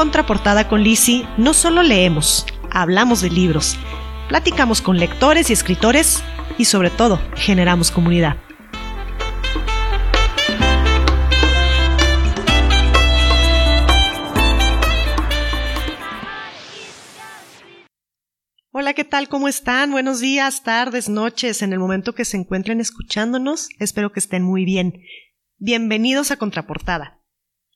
Contraportada 0.00 0.66
con 0.66 0.82
Lisi 0.82 1.26
no 1.36 1.52
solo 1.52 1.82
leemos, 1.82 2.46
hablamos 2.70 3.20
de 3.20 3.28
libros, 3.28 3.76
platicamos 4.30 4.80
con 4.80 4.96
lectores 4.96 5.50
y 5.50 5.52
escritores 5.52 6.24
y 6.56 6.64
sobre 6.64 6.88
todo 6.88 7.20
generamos 7.36 7.90
comunidad. 7.90 8.38
Hola, 18.70 18.94
¿qué 18.94 19.04
tal? 19.04 19.28
¿Cómo 19.28 19.48
están? 19.48 19.90
Buenos 19.90 20.20
días, 20.20 20.62
tardes, 20.62 21.10
noches, 21.10 21.60
en 21.60 21.74
el 21.74 21.78
momento 21.78 22.14
que 22.14 22.24
se 22.24 22.38
encuentren 22.38 22.80
escuchándonos. 22.80 23.68
Espero 23.78 24.12
que 24.12 24.20
estén 24.20 24.44
muy 24.44 24.64
bien. 24.64 24.94
Bienvenidos 25.58 26.30
a 26.30 26.38
Contraportada. 26.38 27.19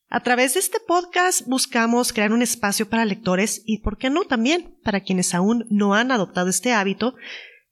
A 0.08 0.20
través 0.20 0.54
de 0.54 0.60
este 0.60 0.78
podcast 0.86 1.46
buscamos 1.46 2.12
crear 2.12 2.32
un 2.32 2.42
espacio 2.42 2.88
para 2.88 3.04
lectores 3.04 3.62
y, 3.66 3.78
¿por 3.78 3.98
qué 3.98 4.10
no?, 4.10 4.24
también 4.24 4.78
para 4.84 5.00
quienes 5.00 5.34
aún 5.34 5.66
no 5.70 5.94
han 5.94 6.12
adoptado 6.12 6.48
este 6.48 6.72
hábito, 6.72 7.14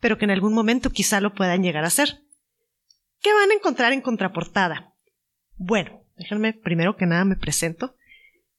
pero 0.00 0.18
que 0.18 0.24
en 0.24 0.32
algún 0.32 0.54
momento 0.54 0.90
quizá 0.90 1.20
lo 1.20 1.34
puedan 1.34 1.62
llegar 1.62 1.84
a 1.84 1.88
hacer. 1.88 2.22
¿Qué 3.20 3.32
van 3.32 3.50
a 3.50 3.54
encontrar 3.54 3.92
en 3.92 4.00
contraportada? 4.00 4.94
Bueno, 5.56 6.02
déjenme 6.16 6.54
primero 6.54 6.96
que 6.96 7.06
nada 7.06 7.24
me 7.24 7.36
presento. 7.36 7.94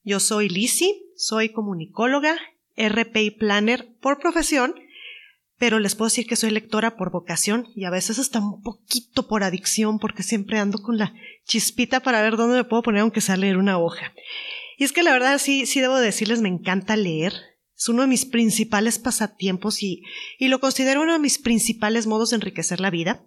Yo 0.04 0.20
soy 0.20 0.48
Lisi, 0.48 1.06
soy 1.18 1.50
comunicóloga, 1.50 2.38
RP 2.78 3.38
Planner 3.38 3.96
por 4.00 4.20
profesión 4.20 4.76
pero 5.64 5.80
les 5.80 5.96
puedo 5.96 6.10
decir 6.10 6.28
que 6.28 6.36
soy 6.36 6.52
lectora 6.52 6.98
por 6.98 7.10
vocación 7.10 7.70
y 7.74 7.86
a 7.86 7.90
veces 7.90 8.20
hasta 8.20 8.42
un 8.42 8.62
poquito 8.62 9.30
por 9.30 9.46
adicción 9.46 9.98
porque 9.98 10.22
siempre 10.22 10.60
ando 10.60 10.80
con 10.80 10.98
la 10.98 11.14
chispita 11.46 12.02
para 12.02 12.22
ver 12.22 12.36
dónde 12.36 12.58
me 12.58 12.64
puedo 12.66 12.84
poner 12.84 13.00
aunque 13.00 13.22
sea 13.22 13.38
leer 13.38 13.56
una 13.56 13.80
hoja. 13.80 14.12
Y 14.78 14.84
es 14.84 14.92
que 14.92 15.04
la 15.04 15.14
verdad 15.14 15.38
sí, 15.38 15.66
sí 15.66 15.80
debo 15.80 15.98
decirles, 15.98 16.42
me 16.42 16.50
encanta 16.50 16.98
leer. 16.98 17.32
Es 17.78 17.88
uno 17.88 18.02
de 18.02 18.10
mis 18.10 18.26
principales 18.26 19.00
pasatiempos 19.00 19.82
y, 19.82 20.04
y 20.38 20.50
lo 20.50 20.60
considero 20.60 21.02
uno 21.02 21.14
de 21.14 21.20
mis 21.20 21.38
principales 21.38 22.08
modos 22.08 22.32
de 22.32 22.36
enriquecer 22.36 22.82
la 22.82 22.90
vida. 22.90 23.26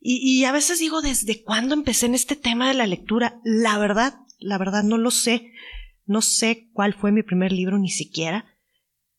Y, 0.00 0.16
y 0.16 0.44
a 0.46 0.50
veces 0.50 0.80
digo, 0.80 1.00
¿desde 1.00 1.44
cuándo 1.44 1.74
empecé 1.74 2.06
en 2.06 2.16
este 2.16 2.34
tema 2.34 2.66
de 2.66 2.74
la 2.74 2.88
lectura? 2.88 3.40
La 3.44 3.78
verdad, 3.78 4.14
la 4.40 4.58
verdad 4.58 4.82
no 4.82 4.98
lo 4.98 5.12
sé. 5.12 5.52
No 6.06 6.22
sé 6.22 6.70
cuál 6.72 6.92
fue 6.92 7.12
mi 7.12 7.22
primer 7.22 7.52
libro 7.52 7.78
ni 7.78 7.90
siquiera 7.90 8.51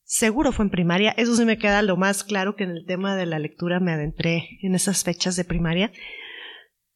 Seguro 0.05 0.51
fue 0.51 0.65
en 0.65 0.71
primaria, 0.71 1.11
eso 1.17 1.35
sí 1.35 1.45
me 1.45 1.57
queda 1.57 1.81
lo 1.81 1.97
más 1.97 2.23
claro 2.23 2.55
que 2.55 2.65
en 2.65 2.71
el 2.71 2.85
tema 2.85 3.15
de 3.15 3.25
la 3.25 3.39
lectura 3.39 3.79
me 3.79 3.93
adentré 3.93 4.49
en 4.61 4.75
esas 4.75 5.03
fechas 5.03 5.35
de 5.35 5.45
primaria. 5.45 5.91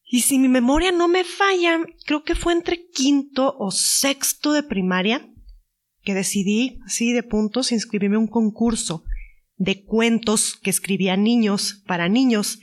Y 0.03 0.21
si 0.21 0.39
mi 0.39 0.47
memoria 0.47 0.91
no 0.91 1.07
me 1.07 1.23
falla, 1.23 1.79
creo 2.05 2.23
que 2.23 2.35
fue 2.35 2.53
entre 2.53 2.87
quinto 2.89 3.55
o 3.57 3.71
sexto 3.71 4.53
de 4.53 4.63
primaria 4.63 5.27
que 6.03 6.13
decidí, 6.13 6.79
así 6.85 7.11
de 7.11 7.23
puntos, 7.23 7.71
inscribirme 7.71 8.15
a 8.15 8.19
un 8.19 8.27
concurso 8.27 9.03
de 9.55 9.83
cuentos 9.83 10.55
que 10.61 10.69
escribía 10.69 11.17
niños 11.17 11.83
para 11.85 12.07
niños. 12.07 12.59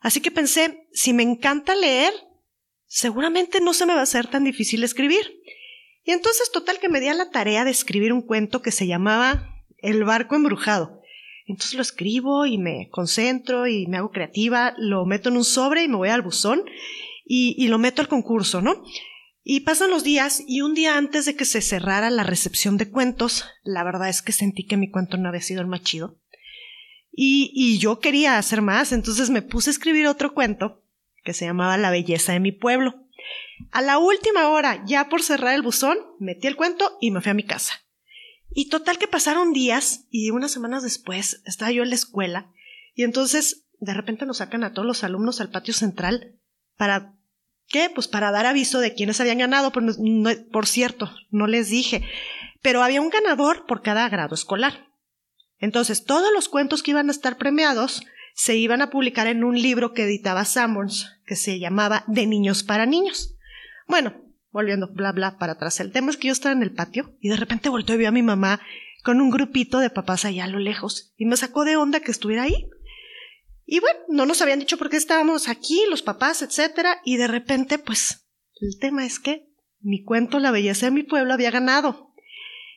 Así 0.00 0.20
que 0.20 0.30
pensé, 0.30 0.88
si 0.92 1.12
me 1.12 1.22
encanta 1.22 1.74
leer, 1.74 2.12
seguramente 2.86 3.60
no 3.60 3.74
se 3.74 3.84
me 3.84 3.92
va 3.92 4.00
a 4.00 4.04
hacer 4.04 4.28
tan 4.28 4.44
difícil 4.44 4.84
escribir. 4.84 5.42
Y 6.04 6.12
entonces 6.12 6.50
total 6.52 6.78
que 6.78 6.88
me 6.88 7.00
di 7.00 7.08
a 7.08 7.14
la 7.14 7.30
tarea 7.30 7.64
de 7.64 7.70
escribir 7.70 8.12
un 8.12 8.22
cuento 8.22 8.62
que 8.62 8.70
se 8.70 8.86
llamaba 8.86 9.55
el 9.78 10.04
barco 10.04 10.36
embrujado. 10.36 11.00
Entonces 11.46 11.74
lo 11.74 11.82
escribo 11.82 12.44
y 12.46 12.58
me 12.58 12.88
concentro 12.90 13.66
y 13.66 13.86
me 13.86 13.98
hago 13.98 14.10
creativa, 14.10 14.74
lo 14.78 15.06
meto 15.06 15.28
en 15.28 15.36
un 15.36 15.44
sobre 15.44 15.84
y 15.84 15.88
me 15.88 15.96
voy 15.96 16.08
al 16.08 16.22
buzón 16.22 16.64
y, 17.24 17.66
lo 17.68 17.78
meto 17.78 18.02
al 18.02 18.08
concurso, 18.08 18.60
¿no? 18.60 18.82
Y 19.42 19.60
pasan 19.60 19.90
los 19.90 20.02
días 20.02 20.42
y 20.46 20.60
un 20.60 20.74
día 20.74 20.96
antes 20.96 21.24
de 21.24 21.36
que 21.36 21.44
se 21.44 21.60
cerrara 21.60 22.10
la 22.10 22.24
recepción 22.24 22.76
de 22.76 22.90
cuentos, 22.90 23.44
la 23.62 23.84
verdad 23.84 24.08
es 24.08 24.22
que 24.22 24.32
sentí 24.32 24.64
que 24.64 24.76
mi 24.76 24.90
cuento 24.90 25.16
no 25.16 25.28
había 25.28 25.40
sido 25.40 25.60
el 25.60 25.68
más 25.68 25.82
chido. 25.82 26.16
Y, 27.12 27.50
y 27.54 27.78
yo 27.78 28.00
quería 28.00 28.38
hacer 28.38 28.60
más, 28.60 28.92
entonces 28.92 29.30
me 29.30 29.42
puse 29.42 29.70
a 29.70 29.72
escribir 29.72 30.08
otro 30.08 30.34
cuento 30.34 30.82
que 31.24 31.32
se 31.32 31.46
llamaba 31.46 31.76
La 31.76 31.90
belleza 31.90 32.32
de 32.32 32.40
mi 32.40 32.52
pueblo. 32.52 33.06
A 33.70 33.82
la 33.82 33.98
última 33.98 34.48
hora, 34.48 34.84
ya 34.86 35.08
por 35.08 35.22
cerrar 35.22 35.54
el 35.54 35.62
buzón, 35.62 35.96
metí 36.18 36.46
el 36.46 36.56
cuento 36.56 36.98
y 37.00 37.10
me 37.10 37.20
fui 37.20 37.30
a 37.30 37.34
mi 37.34 37.44
casa. 37.44 37.85
Y 38.50 38.68
total 38.68 38.98
que 38.98 39.08
pasaron 39.08 39.52
días 39.52 40.06
y 40.10 40.30
unas 40.30 40.50
semanas 40.50 40.82
después 40.82 41.42
estaba 41.44 41.72
yo 41.72 41.82
en 41.82 41.90
la 41.90 41.96
escuela 41.96 42.50
y 42.94 43.04
entonces 43.04 43.64
de 43.78 43.94
repente 43.94 44.24
nos 44.26 44.38
sacan 44.38 44.64
a 44.64 44.72
todos 44.72 44.86
los 44.86 45.04
alumnos 45.04 45.40
al 45.40 45.50
patio 45.50 45.74
central 45.74 46.34
para 46.76 47.14
¿qué? 47.68 47.90
Pues 47.94 48.08
para 48.08 48.30
dar 48.30 48.46
aviso 48.46 48.80
de 48.80 48.94
quiénes 48.94 49.20
habían 49.20 49.38
ganado. 49.38 49.72
Por, 49.72 49.84
por 50.50 50.66
cierto, 50.66 51.10
no 51.30 51.46
les 51.46 51.68
dije, 51.68 52.02
pero 52.62 52.82
había 52.82 53.00
un 53.00 53.10
ganador 53.10 53.66
por 53.66 53.82
cada 53.82 54.08
grado 54.08 54.34
escolar. 54.34 54.86
Entonces 55.58 56.04
todos 56.04 56.32
los 56.32 56.48
cuentos 56.48 56.82
que 56.82 56.92
iban 56.92 57.08
a 57.08 57.12
estar 57.12 57.36
premiados 57.36 58.02
se 58.34 58.56
iban 58.56 58.82
a 58.82 58.90
publicar 58.90 59.26
en 59.26 59.44
un 59.44 59.60
libro 59.60 59.94
que 59.94 60.04
editaba 60.04 60.44
Sammons 60.44 61.12
que 61.26 61.36
se 61.36 61.58
llamaba 61.58 62.04
De 62.06 62.26
niños 62.26 62.62
para 62.62 62.86
niños. 62.86 63.34
Bueno, 63.86 64.14
volviendo 64.56 64.88
bla 64.88 65.12
bla 65.12 65.36
para 65.36 65.52
atrás. 65.52 65.80
El 65.80 65.92
tema 65.92 66.10
es 66.10 66.16
que 66.16 66.28
yo 66.28 66.32
estaba 66.32 66.54
en 66.54 66.62
el 66.62 66.72
patio 66.72 67.14
y 67.20 67.28
de 67.28 67.36
repente 67.36 67.68
volteé 67.68 67.96
y 67.96 67.98
vi 67.98 68.04
a 68.06 68.10
mi 68.10 68.22
mamá 68.22 68.58
con 69.04 69.20
un 69.20 69.28
grupito 69.28 69.80
de 69.80 69.90
papás 69.90 70.24
allá 70.24 70.44
a 70.44 70.48
lo 70.48 70.58
lejos 70.58 71.12
y 71.18 71.26
me 71.26 71.36
sacó 71.36 71.64
de 71.66 71.76
onda 71.76 72.00
que 72.00 72.10
estuviera 72.10 72.44
ahí. 72.44 72.66
Y 73.66 73.80
bueno, 73.80 73.98
no 74.08 74.24
nos 74.24 74.40
habían 74.40 74.58
dicho 74.58 74.78
por 74.78 74.88
qué 74.88 74.96
estábamos 74.96 75.48
aquí, 75.48 75.82
los 75.90 76.00
papás, 76.00 76.40
etcétera, 76.40 77.02
y 77.04 77.18
de 77.18 77.26
repente, 77.26 77.78
pues, 77.78 78.28
el 78.60 78.78
tema 78.78 79.04
es 79.04 79.18
que 79.18 79.46
mi 79.80 80.02
cuento 80.02 80.38
La 80.38 80.52
belleza 80.52 80.86
de 80.86 80.92
mi 80.92 81.02
pueblo 81.02 81.34
había 81.34 81.50
ganado. 81.50 82.14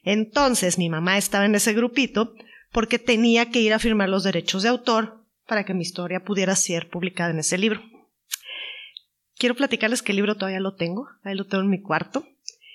Entonces 0.04 0.78
mi 0.78 0.90
mamá 0.90 1.18
estaba 1.18 1.46
en 1.46 1.56
ese 1.56 1.74
grupito 1.74 2.34
porque 2.74 3.00
tenía 3.00 3.52
que 3.52 3.62
ir 3.62 3.74
a 3.74 3.80
firmar 3.80 4.10
los 4.10 4.26
derechos 4.26 4.64
de 4.64 4.70
autor 4.70 5.24
para 5.48 5.64
que 5.64 5.74
mi 5.74 5.84
historia 5.84 6.26
pudiera 6.26 6.58
ser 6.58 6.90
publicada 6.90 7.32
en 7.32 7.40
ese 7.40 7.58
libro. 7.58 7.82
Quiero 9.40 9.56
platicarles 9.56 10.02
que 10.02 10.12
el 10.12 10.18
libro 10.18 10.36
todavía 10.36 10.60
lo 10.60 10.76
tengo, 10.76 11.08
ahí 11.24 11.34
lo 11.34 11.48
tengo 11.48 11.64
en 11.64 11.70
mi 11.70 11.82
cuarto, 11.82 12.28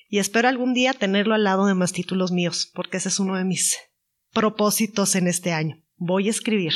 y 0.08 0.19
espero 0.19 0.48
algún 0.48 0.72
día 0.72 0.94
tenerlo 0.94 1.34
al 1.34 1.44
lado 1.44 1.66
de 1.66 1.75
más 1.75 1.92
títulos 1.92 2.32
míos, 2.32 2.70
porque 2.72 2.97
ese 2.97 3.10
es 3.10 3.20
uno 3.20 3.36
de 3.36 3.44
mis 3.44 3.76
propósitos 4.32 5.14
en 5.14 5.28
este 5.28 5.52
año. 5.52 5.82
Voy 5.97 6.28
a 6.28 6.30
escribir. 6.30 6.72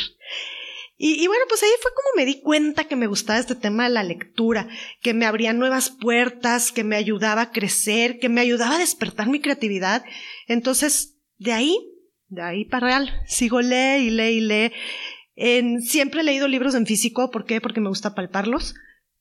Y, 0.99 1.27
bueno, 1.27 1.45
pues 1.49 1.63
ahí 1.63 1.71
fue 1.81 1.93
como 1.93 2.17
me 2.17 2.27
di 2.27 2.41
cuenta 2.43 2.85
que 2.85 2.97
me 2.97 3.07
gustaba 3.07 3.39
este 3.39 3.55
tema 3.55 3.85
de 3.85 3.91
la 3.91 4.03
lectura, 4.03 4.69
que 5.01 5.15
me 5.15 5.25
abría 5.25 5.55
nuevas 5.55 5.89
puertas, 5.89 6.71
que 6.71 6.85
me 6.85 6.97
ayudaba 6.97 7.41
a 7.41 7.53
crecer, 7.53 8.19
que 8.19 8.29
me 8.29 8.43
ayudaba 8.43 8.75
a 8.75 8.81
despertar 8.81 9.29
mi 9.29 9.41
creatividad. 9.41 10.05
Entonces, 10.49 11.17
de 11.39 11.53
ahí, 11.53 11.79
de 12.27 12.43
ahí 12.43 12.65
para 12.67 12.89
real, 12.89 13.23
sigo 13.27 13.63
lee 13.63 14.09
y 14.09 14.11
lee 14.11 14.39
y 14.39 14.41
lee. 14.41 15.81
Siempre 15.81 16.21
he 16.21 16.25
leído 16.25 16.47
libros 16.47 16.75
en 16.75 16.85
físico, 16.85 17.31
¿por 17.31 17.47
qué? 17.47 17.61
Porque 17.63 17.81
me 17.81 17.89
gusta 17.89 18.15
palparlos 18.15 18.75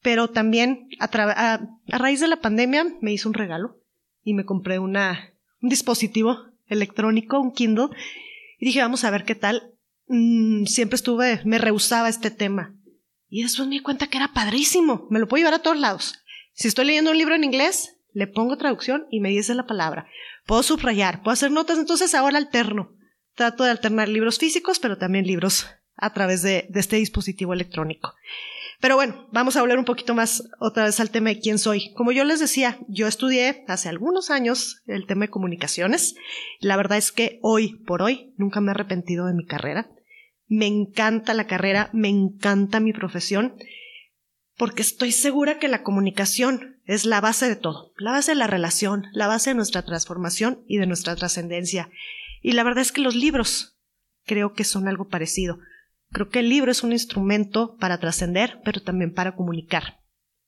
pero 0.08 0.30
también 0.30 0.88
a, 1.02 1.60
raíz 1.86 2.22
de 2.22 2.30
la 2.30 2.40
pandemia 2.40 2.86
me 3.02 3.12
hizo 3.12 3.28
un 3.28 3.34
regalo 3.34 3.82
y 4.24 4.36
me 4.36 4.46
compré 4.46 4.80
una, 4.80 5.34
un 5.62 5.68
dispositivo 5.68 6.46
electrónico, 6.68 7.42
un 7.42 7.52
Kindle, 7.52 7.90
y 8.58 8.68
dije, 8.68 8.80
vamos 8.80 9.04
a 9.04 9.10
ver 9.12 9.26
qué 9.26 9.36
tal. 9.36 9.74
Mm, 10.08 10.64
siempre 10.64 10.96
estuve, 10.96 11.42
me 11.44 11.58
rehusaba 11.58 12.08
este 12.08 12.32
tema. 12.32 12.74
Y 13.28 13.44
después 13.44 13.68
me 13.68 13.76
di 13.76 13.82
cuenta 13.82 14.08
que 14.08 14.16
era 14.16 14.32
padrísimo, 14.32 15.08
me 15.10 15.20
lo 15.20 15.28
puedo 15.28 15.42
llevar 15.42 15.56
a 15.56 15.62
todos 15.62 15.78
lados. 15.78 16.24
Si 16.54 16.70
estoy 16.70 16.86
leyendo 16.86 17.12
un 17.12 17.18
libro 17.18 17.36
en 17.36 17.44
inglés, 17.44 17.98
le 18.14 18.28
pongo 18.28 18.56
traducción 18.56 19.08
y 19.12 19.20
me 19.20 19.28
dice 19.28 19.56
la 19.56 19.68
palabra. 19.68 20.08
Puedo 20.46 20.64
subrayar, 20.64 21.22
puedo 21.22 21.34
hacer 21.34 21.52
notas, 21.52 21.80
entonces 21.80 22.16
ahora 22.16 22.38
alterno. 22.38 22.96
Trato 23.36 23.66
de 23.66 23.72
alternar 23.72 24.08
libros 24.08 24.38
físicos, 24.38 24.80
pero 24.80 24.98
también 24.98 25.28
libros 25.28 25.68
a 25.98 26.14
través 26.14 26.44
de 26.44 26.70
este 26.76 26.96
dispositivo 26.96 27.52
electrónico. 27.52 28.14
Pero 28.80 28.96
bueno, 28.96 29.28
vamos 29.32 29.56
a 29.56 29.62
hablar 29.62 29.80
un 29.80 29.86
poquito 29.86 30.14
más 30.14 30.44
otra 30.60 30.86
vez 30.86 31.00
al 31.00 31.10
tema 31.10 31.30
de 31.30 31.40
quién 31.40 31.58
soy. 31.58 31.94
Como 31.94 32.12
yo 32.12 32.24
les 32.24 32.40
decía, 32.40 32.78
yo 32.88 33.08
estudié 33.08 33.64
hace 33.68 33.90
algunos 33.90 34.30
años 34.30 34.84
el 34.86 35.08
tema 35.08 35.26
de 35.26 35.32
comunicaciones. 35.32 36.16
La 36.60 36.78
verdad 36.78 37.00
es 37.00 37.12
que 37.12 37.40
hoy 37.42 37.80
por 37.86 38.04
hoy 38.04 38.34
nunca 38.38 38.62
me 38.62 38.68
he 38.68 38.72
arrepentido 38.72 39.26
de 39.26 39.34
mi 39.34 39.46
carrera. 39.46 39.90
Me 40.48 40.68
encanta 40.68 41.34
la 41.34 41.48
carrera, 41.48 41.90
me 41.92 42.10
encanta 42.10 42.80
mi 42.80 42.94
profesión, 42.94 43.56
porque 44.56 44.82
estoy 44.82 45.12
segura 45.12 45.60
que 45.60 45.68
la 45.68 45.84
comunicación 45.84 46.80
es 46.86 47.06
la 47.06 47.20
base 47.20 47.50
de 47.50 47.56
todo, 47.56 47.94
la 47.98 48.12
base 48.12 48.32
de 48.32 48.38
la 48.38 48.48
relación, 48.48 49.08
la 49.12 49.28
base 49.28 49.50
de 49.50 49.56
nuestra 49.56 49.84
transformación 49.84 50.64
y 50.68 50.78
de 50.78 50.88
nuestra 50.88 51.16
trascendencia. 51.16 51.90
Y 52.42 52.54
la 52.54 52.64
verdad 52.64 52.82
es 52.82 52.92
que 52.92 53.02
los 53.02 53.16
libros 53.16 53.78
creo 54.26 54.54
que 54.54 54.64
son 54.64 54.88
algo 54.88 55.10
parecido. 55.10 55.60
Creo 56.12 56.30
que 56.30 56.40
el 56.40 56.50
libro 56.50 56.72
es 56.72 56.84
un 56.84 56.92
instrumento 56.92 57.76
para 57.78 58.00
trascender, 58.00 58.60
pero 58.64 58.82
también 58.82 59.14
para 59.14 59.36
comunicar. 59.36 60.02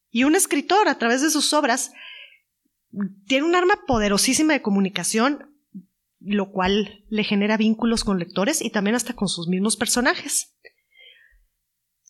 Y 0.10 0.24
un 0.24 0.36
escritor, 0.36 0.88
a 0.88 0.98
través 0.98 1.22
de 1.22 1.30
sus 1.30 1.54
obras, 1.54 1.92
tiene 3.28 3.46
un 3.46 3.56
arma 3.56 3.76
poderosísima 3.86 4.54
de 4.54 4.62
comunicación, 4.62 5.56
lo 6.20 6.52
cual 6.52 7.04
le 7.10 7.24
genera 7.24 7.58
vínculos 7.58 8.04
con 8.04 8.20
lectores 8.20 8.62
y 8.62 8.70
también 8.70 8.96
hasta 8.96 9.14
con 9.14 9.28
sus 9.28 9.48
mismos 9.48 9.78
personajes. 9.78 10.56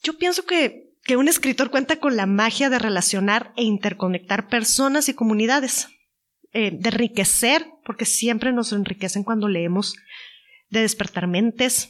Yo 0.01 0.17
pienso 0.17 0.45
que, 0.45 0.93
que 1.03 1.17
un 1.17 1.27
escritor 1.27 1.69
cuenta 1.69 1.99
con 1.99 2.15
la 2.15 2.25
magia 2.25 2.69
de 2.69 2.79
relacionar 2.79 3.53
e 3.57 3.63
interconectar 3.63 4.47
personas 4.47 5.09
y 5.09 5.13
comunidades. 5.13 5.89
eh, 6.51 6.71
de 6.71 6.89
enriquecer, 6.89 7.67
porque 7.85 8.05
siempre 8.05 8.51
nos 8.51 8.73
enriquecen 8.73 9.23
cuando 9.23 9.47
leemos, 9.47 9.95
de 10.69 10.81
despertar 10.81 11.27
mentes, 11.27 11.89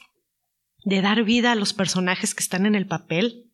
de 0.83 1.01
dar 1.01 1.23
vida 1.23 1.51
a 1.51 1.55
los 1.55 1.73
personajes 1.73 2.33
que 2.33 2.43
están 2.43 2.65
en 2.65 2.75
el 2.75 2.87
papel, 2.87 3.45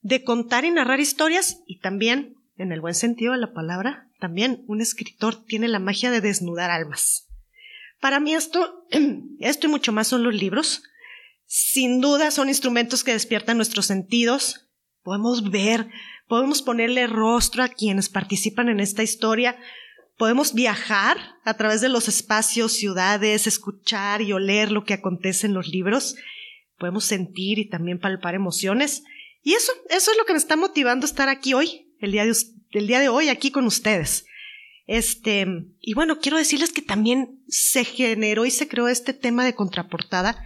de 0.00 0.24
contar 0.24 0.64
y 0.64 0.70
narrar 0.70 1.00
historias 1.00 1.60
y 1.66 1.80
también, 1.80 2.36
en 2.56 2.72
el 2.72 2.80
buen 2.80 2.94
sentido 2.94 3.32
de 3.32 3.38
la 3.38 3.52
palabra, 3.52 4.08
también 4.18 4.64
un 4.66 4.80
escritor 4.80 5.44
tiene 5.44 5.68
la 5.68 5.78
magia 5.78 6.10
de 6.10 6.20
desnudar 6.20 6.70
almas. 6.70 7.28
Para 8.00 8.20
mí 8.20 8.34
esto, 8.34 8.86
esto 9.40 9.66
y 9.66 9.70
mucho 9.70 9.92
más 9.92 10.08
son 10.08 10.22
los 10.22 10.34
libros. 10.34 10.82
Sin 11.46 12.00
duda 12.00 12.30
son 12.30 12.48
instrumentos 12.48 13.04
que 13.04 13.12
despiertan 13.12 13.56
nuestros 13.56 13.86
sentidos. 13.86 14.68
Podemos 15.02 15.50
ver, 15.50 15.88
podemos 16.26 16.62
ponerle 16.62 17.06
rostro 17.06 17.62
a 17.62 17.68
quienes 17.68 18.08
participan 18.08 18.68
en 18.68 18.80
esta 18.80 19.02
historia, 19.02 19.56
podemos 20.18 20.52
viajar 20.52 21.16
a 21.44 21.54
través 21.54 21.80
de 21.80 21.88
los 21.88 22.08
espacios, 22.08 22.72
ciudades, 22.72 23.46
escuchar 23.46 24.20
y 24.20 24.32
oler 24.32 24.70
lo 24.70 24.84
que 24.84 24.94
acontece 24.94 25.46
en 25.46 25.54
los 25.54 25.68
libros, 25.68 26.16
podemos 26.78 27.04
sentir 27.04 27.58
y 27.58 27.68
también 27.68 27.98
palpar 27.98 28.34
emociones. 28.34 29.02
Y 29.42 29.54
eso, 29.54 29.72
eso 29.90 30.10
es 30.10 30.18
lo 30.18 30.24
que 30.24 30.32
me 30.32 30.38
está 30.38 30.56
motivando 30.56 31.04
a 31.04 31.08
estar 31.10 31.28
aquí 31.28 31.54
hoy, 31.54 31.92
el 32.00 32.12
día 32.12 32.24
de, 32.24 32.34
el 32.72 32.86
día 32.86 33.00
de 33.00 33.08
hoy 33.08 33.28
aquí 33.28 33.50
con 33.50 33.66
ustedes. 33.66 34.26
Este, 34.86 35.46
y 35.80 35.94
bueno, 35.94 36.18
quiero 36.18 36.38
decirles 36.38 36.72
que 36.72 36.80
también 36.80 37.42
se 37.46 37.84
generó 37.84 38.46
y 38.46 38.50
se 38.50 38.68
creó 38.68 38.88
este 38.88 39.12
tema 39.12 39.44
de 39.44 39.54
contraportada, 39.54 40.42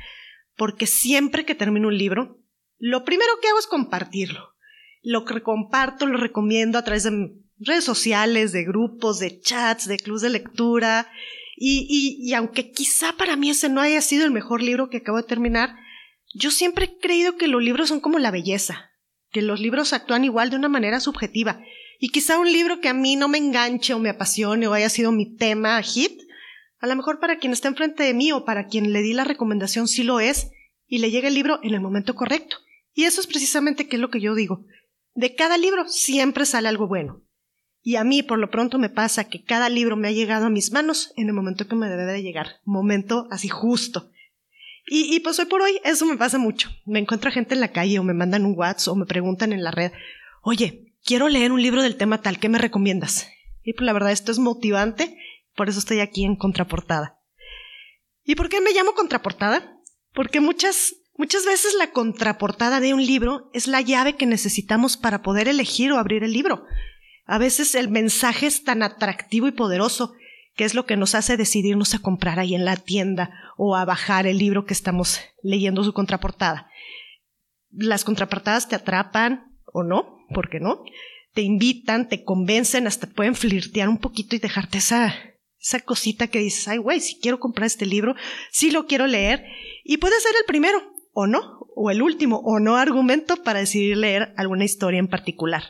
porque 0.56 0.87
siempre 0.87 1.44
que 1.44 1.55
termino 1.55 1.88
un 1.88 1.96
libro, 1.96 2.38
lo 2.79 3.05
primero 3.05 3.31
que 3.40 3.49
hago 3.49 3.61
es 3.61 3.69
compartirlo. 3.69 4.55
Lo 5.02 5.25
que 5.25 5.40
comparto, 5.43 6.06
lo 6.06 6.19
recomiendo 6.19 6.79
a 6.79 6.82
través 6.82 7.05
de 7.05 7.32
redes 7.61 7.84
sociales, 7.84 8.50
de 8.50 8.64
grupos, 8.64 9.20
de 9.20 9.40
chats, 9.40 9.87
de 9.87 9.96
clubs 9.99 10.23
de 10.23 10.31
lectura. 10.31 11.08
Y, 11.56 11.87
y, 12.20 12.34
aunque 12.34 12.73
quizá 12.73 13.12
para 13.17 13.37
mí 13.37 13.50
ese 13.50 13.69
no 13.69 13.81
haya 13.81 14.00
sido 14.00 14.25
el 14.25 14.32
mejor 14.32 14.62
libro 14.62 14.90
que 14.90 14.99
acabo 14.99 15.19
de 15.19 15.29
terminar, 15.29 15.76
yo 16.34 16.50
siempre 16.50 16.84
he 16.87 16.99
creído 16.99 17.37
que 17.37 17.49
los 17.49 17.62
libros 17.62 17.88
son 17.88 18.00
como 18.00 18.19
la 18.19 18.31
belleza, 18.31 18.90
que 19.31 19.43
los 19.43 19.61
libros 19.61 19.93
actúan 19.93 20.25
igual 20.25 20.50
de 20.50 20.56
una 20.56 20.69
manera 20.69 21.00
subjetiva. 21.00 21.61
Y 21.99 22.08
quizá 22.08 22.38
un 22.38 22.52
libro 22.52 22.81
que 22.81 22.88
a 22.88 22.94
mí 22.94 23.17
no 23.17 23.29
me 23.29 23.38
enganche 23.38 23.94
o 23.94 23.99
me 23.99 24.11
apasione 24.11 24.67
o 24.67 24.75
haya 24.75 24.88
sido 24.88 25.12
mi 25.12 25.37
tema 25.37 25.81
hit, 25.82 26.20
a 26.81 26.87
lo 26.88 26.96
mejor 26.96 27.20
para 27.20 27.38
quien 27.38 27.52
está 27.52 27.69
enfrente 27.69 28.02
de 28.02 28.12
mí 28.12 28.32
o 28.32 28.44
para 28.44 28.67
quien 28.67 28.93
le 28.93 29.02
di 29.02 29.12
la 29.12 29.25
recomendación 29.25 29.87
sí 29.87 30.02
lo 30.02 30.19
es 30.19 30.50
y 30.88 30.99
le 30.99 31.12
llega 31.12 31.29
el 31.29 31.34
libro 31.34 31.61
en 31.62 31.75
el 31.75 31.81
momento 31.81 32.14
correcto. 32.14 32.56
Y 32.93 33.05
eso 33.05 33.20
es 33.20 33.26
precisamente 33.26 33.87
qué 33.87 33.96
es 33.96 34.02
lo 34.02 34.11
que 34.11 34.20
yo 34.20 34.34
digo. 34.34 34.67
De 35.14 35.34
cada 35.34 35.56
libro 35.58 35.88
siempre 35.88 36.44
sale 36.44 36.69
algo 36.69 36.88
bueno. 36.88 37.23
Y 37.82 37.96
a 37.96 38.05
mí, 38.05 38.23
por 38.23 38.38
lo 38.38 38.50
pronto, 38.50 38.79
me 38.79 38.90
pasa 38.90 39.29
que 39.29 39.43
cada 39.43 39.69
libro 39.69 39.96
me 39.96 40.08
ha 40.08 40.12
llegado 40.12 40.46
a 40.46 40.50
mis 40.50 40.73
manos 40.73 41.12
en 41.17 41.29
el 41.29 41.34
momento 41.34 41.67
que 41.67 41.75
me 41.76 41.88
debe 41.88 42.05
de 42.05 42.23
llegar. 42.23 42.61
Momento 42.64 43.26
así 43.31 43.49
justo. 43.49 44.11
Y, 44.87 45.20
pues 45.20 45.38
hoy 45.38 45.46
por 45.46 45.62
hoy 45.62 45.81
eso 45.84 46.05
me 46.06 46.17
pasa 46.17 46.38
mucho. 46.38 46.69
Me 46.84 46.99
encuentro 46.99 47.31
gente 47.31 47.55
en 47.55 47.61
la 47.61 47.73
calle 47.73 47.99
o 47.99 48.05
me 48.05 48.14
mandan 48.14 48.44
un 48.44 48.55
WhatsApp 48.56 48.93
o 48.93 48.96
me 48.96 49.06
preguntan 49.06 49.52
en 49.52 49.62
la 49.62 49.70
red, 49.70 49.93
oye, 50.43 50.93
quiero 51.05 51.29
leer 51.29 51.52
un 51.52 51.62
libro 51.62 51.82
del 51.82 51.96
tema 51.96 52.20
tal, 52.20 52.38
¿qué 52.38 52.49
me 52.49 52.58
recomiendas? 52.58 53.29
Y 53.62 53.75
pues 53.75 53.87
la 53.87 53.93
verdad 53.93 54.12
esto 54.12 54.32
es 54.32 54.38
motivante, 54.38 55.17
por 55.55 55.69
eso 55.69 55.79
estoy 55.79 56.00
aquí 56.00 56.25
en 56.25 56.37
contraportada. 56.37 57.20
¿Y 58.25 58.34
por 58.34 58.49
qué 58.49 58.61
me 58.61 58.73
llamo 58.73 58.93
contraportada? 58.93 59.79
Porque 60.12 60.40
muchas, 60.40 60.96
muchas 61.17 61.46
veces 61.46 61.75
la 61.79 61.93
contraportada 61.93 62.81
de 62.81 62.93
un 62.93 63.05
libro 63.05 63.50
es 63.52 63.69
la 63.69 63.81
llave 63.81 64.17
que 64.17 64.26
necesitamos 64.26 64.96
para 64.96 65.23
poder 65.23 65.49
elegir 65.49 65.93
o 65.93 65.99
abrir 65.99 66.25
el 66.25 66.32
libro. 66.32 66.64
A 67.25 67.38
veces 67.38 67.75
el 67.75 67.88
mensaje 67.88 68.46
es 68.46 68.64
tan 68.64 68.82
atractivo 68.82 69.46
y 69.46 69.52
poderoso 69.52 70.12
que 70.54 70.64
es 70.64 70.75
lo 70.75 70.84
que 70.87 70.96
nos 70.96 71.14
hace 71.14 71.37
decidirnos 71.37 71.94
a 71.94 72.00
comprar 72.00 72.38
ahí 72.38 72.54
en 72.54 72.64
la 72.64 72.76
tienda 72.76 73.31
o 73.56 73.76
a 73.76 73.84
bajar 73.84 74.26
el 74.26 74.38
libro 74.38 74.66
que 74.66 74.75
estamos 74.75 75.20
leyendo 75.43 75.84
su 75.84 75.93
contraportada. 75.93 76.69
Las 77.70 78.04
contraportadas 78.04 78.69
te 78.69 78.76
atrapan 78.76 79.56
o 79.72 79.82
no, 79.82 80.19
¿por 80.34 80.50
qué 80.50 80.60
no? 80.60 80.82
Te 81.32 81.43
invitan, 81.43 82.08
te 82.08 82.25
convencen, 82.25 82.87
hasta 82.87 83.06
pueden 83.06 83.34
flirtear 83.34 83.88
un 83.88 83.99
poquito 83.99 84.37
y 84.37 84.38
dejarte 84.38 84.78
esa, 84.78 85.14
esa 85.58 85.81
cosita 85.81 86.26
que 86.26 86.40
dices, 86.40 86.69
ay, 86.69 86.78
güey, 86.78 87.00
si 87.00 87.19
quiero 87.19 87.40
comprar 87.40 87.66
este 87.66 87.87
libro, 87.87 88.14
sí 88.50 88.70
lo 88.70 88.87
quiero 88.87 89.06
leer, 89.06 89.44
y 89.84 89.96
puede 89.96 90.20
ser 90.20 90.32
el 90.38 90.44
primero, 90.44 90.82
o 91.12 91.26
no, 91.26 91.60
o 91.75 91.90
el 91.90 92.02
último, 92.02 92.43
o 92.44 92.58
no 92.58 92.76
argumento 92.76 93.43
para 93.43 93.60
decidir 93.60 93.96
leer 93.96 94.34
alguna 94.37 94.64
historia 94.64 94.98
en 94.98 95.08
particular. 95.08 95.62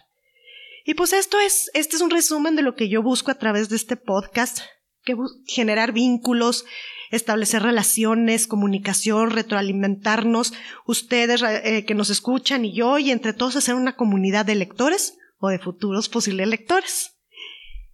Y 0.84 0.94
pues 0.94 1.12
esto 1.12 1.38
es, 1.38 1.70
este 1.74 1.96
es 1.96 2.02
un 2.02 2.10
resumen 2.10 2.56
de 2.56 2.62
lo 2.62 2.74
que 2.74 2.88
yo 2.88 3.02
busco 3.02 3.30
a 3.30 3.38
través 3.38 3.68
de 3.68 3.76
este 3.76 3.96
podcast, 3.96 4.60
que 5.04 5.16
generar 5.46 5.92
vínculos, 5.92 6.64
establecer 7.10 7.62
relaciones, 7.62 8.46
comunicación, 8.46 9.30
retroalimentarnos, 9.30 10.52
ustedes 10.86 11.42
eh, 11.42 11.84
que 11.86 11.94
nos 11.94 12.10
escuchan 12.10 12.64
y 12.64 12.72
yo, 12.72 12.98
y 12.98 13.10
entre 13.10 13.32
todos 13.32 13.56
hacer 13.56 13.74
una 13.74 13.96
comunidad 13.96 14.46
de 14.46 14.54
lectores 14.54 15.18
o 15.38 15.48
de 15.48 15.58
futuros 15.58 16.08
posibles 16.08 16.48
lectores. 16.48 17.12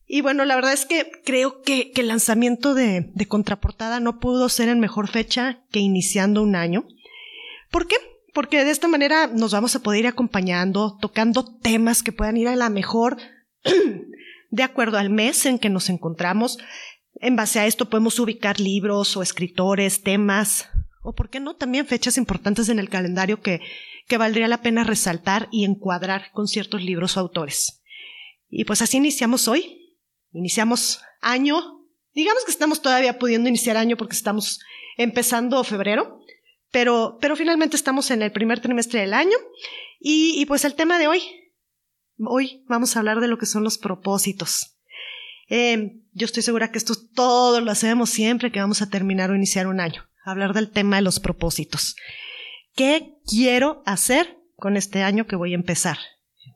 Y 0.06 0.22
bueno, 0.22 0.44
la 0.44 0.54
verdad 0.54 0.72
es 0.72 0.86
que 0.86 1.10
creo 1.24 1.60
que, 1.62 1.90
que 1.90 2.00
el 2.00 2.08
lanzamiento 2.08 2.74
de, 2.74 3.10
de 3.14 3.26
Contraportada 3.26 4.00
no 4.00 4.20
pudo 4.20 4.48
ser 4.48 4.68
en 4.68 4.80
mejor 4.80 5.08
fecha 5.08 5.62
que 5.70 5.80
iniciando 5.80 6.42
un 6.42 6.56
año. 6.56 6.86
¿Por 7.70 7.86
qué? 7.86 7.96
porque 8.38 8.64
de 8.64 8.70
esta 8.70 8.86
manera 8.86 9.26
nos 9.26 9.52
vamos 9.52 9.74
a 9.74 9.80
poder 9.80 9.98
ir 9.98 10.06
acompañando, 10.06 10.96
tocando 11.00 11.44
temas 11.44 12.04
que 12.04 12.12
puedan 12.12 12.36
ir 12.36 12.46
a 12.46 12.54
la 12.54 12.70
mejor 12.70 13.16
de 14.50 14.62
acuerdo 14.62 14.96
al 14.96 15.10
mes 15.10 15.44
en 15.44 15.58
que 15.58 15.70
nos 15.70 15.88
encontramos. 15.88 16.58
En 17.20 17.36
base 17.36 17.58
a 17.58 17.66
esto 17.66 17.88
podemos 17.88 18.18
ubicar 18.20 18.60
libros 18.60 19.16
o 19.16 19.22
escritores, 19.22 20.02
temas, 20.02 20.68
o 21.02 21.14
por 21.14 21.30
qué 21.30 21.40
no, 21.40 21.56
también 21.56 21.86
fechas 21.86 22.16
importantes 22.16 22.68
en 22.68 22.78
el 22.78 22.88
calendario 22.88 23.40
que, 23.40 23.60
que 24.06 24.18
valdría 24.18 24.46
la 24.48 24.62
pena 24.62 24.84
resaltar 24.84 25.48
y 25.50 25.64
encuadrar 25.64 26.30
con 26.32 26.46
ciertos 26.46 26.82
libros 26.82 27.16
o 27.16 27.20
autores. 27.20 27.82
Y 28.48 28.64
pues 28.64 28.82
así 28.82 28.96
iniciamos 28.96 29.48
hoy. 29.48 29.96
Iniciamos 30.32 31.00
año. 31.20 31.84
Digamos 32.14 32.44
que 32.44 32.50
estamos 32.50 32.82
todavía 32.82 33.18
pudiendo 33.18 33.48
iniciar 33.48 33.76
año 33.76 33.96
porque 33.96 34.16
estamos 34.16 34.60
empezando 34.96 35.62
febrero, 35.64 36.20
pero, 36.70 37.18
pero 37.20 37.36
finalmente 37.36 37.76
estamos 37.76 38.10
en 38.10 38.22
el 38.22 38.32
primer 38.32 38.60
trimestre 38.60 39.00
del 39.00 39.14
año 39.14 39.36
y, 40.00 40.40
y 40.40 40.46
pues 40.46 40.64
el 40.64 40.74
tema 40.74 40.98
de 40.98 41.06
hoy, 41.06 41.22
hoy 42.18 42.64
vamos 42.68 42.96
a 42.96 42.98
hablar 42.98 43.20
de 43.20 43.28
lo 43.28 43.38
que 43.38 43.46
son 43.46 43.64
los 43.64 43.78
propósitos. 43.78 44.77
Eh, 45.48 46.00
yo 46.12 46.26
estoy 46.26 46.42
segura 46.42 46.70
que 46.70 46.78
esto 46.78 46.94
todo 47.14 47.60
lo 47.60 47.70
hacemos 47.70 48.10
siempre 48.10 48.52
que 48.52 48.60
vamos 48.60 48.82
a 48.82 48.88
terminar 48.90 49.30
o 49.30 49.36
iniciar 49.36 49.66
un 49.66 49.80
año. 49.80 50.04
Hablar 50.24 50.52
del 50.52 50.70
tema 50.70 50.96
de 50.96 51.02
los 51.02 51.20
propósitos. 51.20 51.96
¿Qué 52.74 53.14
quiero 53.26 53.82
hacer 53.86 54.38
con 54.56 54.76
este 54.76 55.02
año 55.02 55.26
que 55.26 55.36
voy 55.36 55.52
a 55.52 55.56
empezar? 55.56 55.98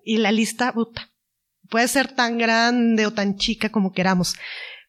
Y 0.04 0.18
la 0.18 0.32
lista 0.32 0.72
puta, 0.72 1.10
puede 1.70 1.88
ser 1.88 2.08
tan 2.12 2.38
grande 2.38 3.06
o 3.06 3.12
tan 3.12 3.36
chica 3.36 3.70
como 3.70 3.92
queramos. 3.92 4.34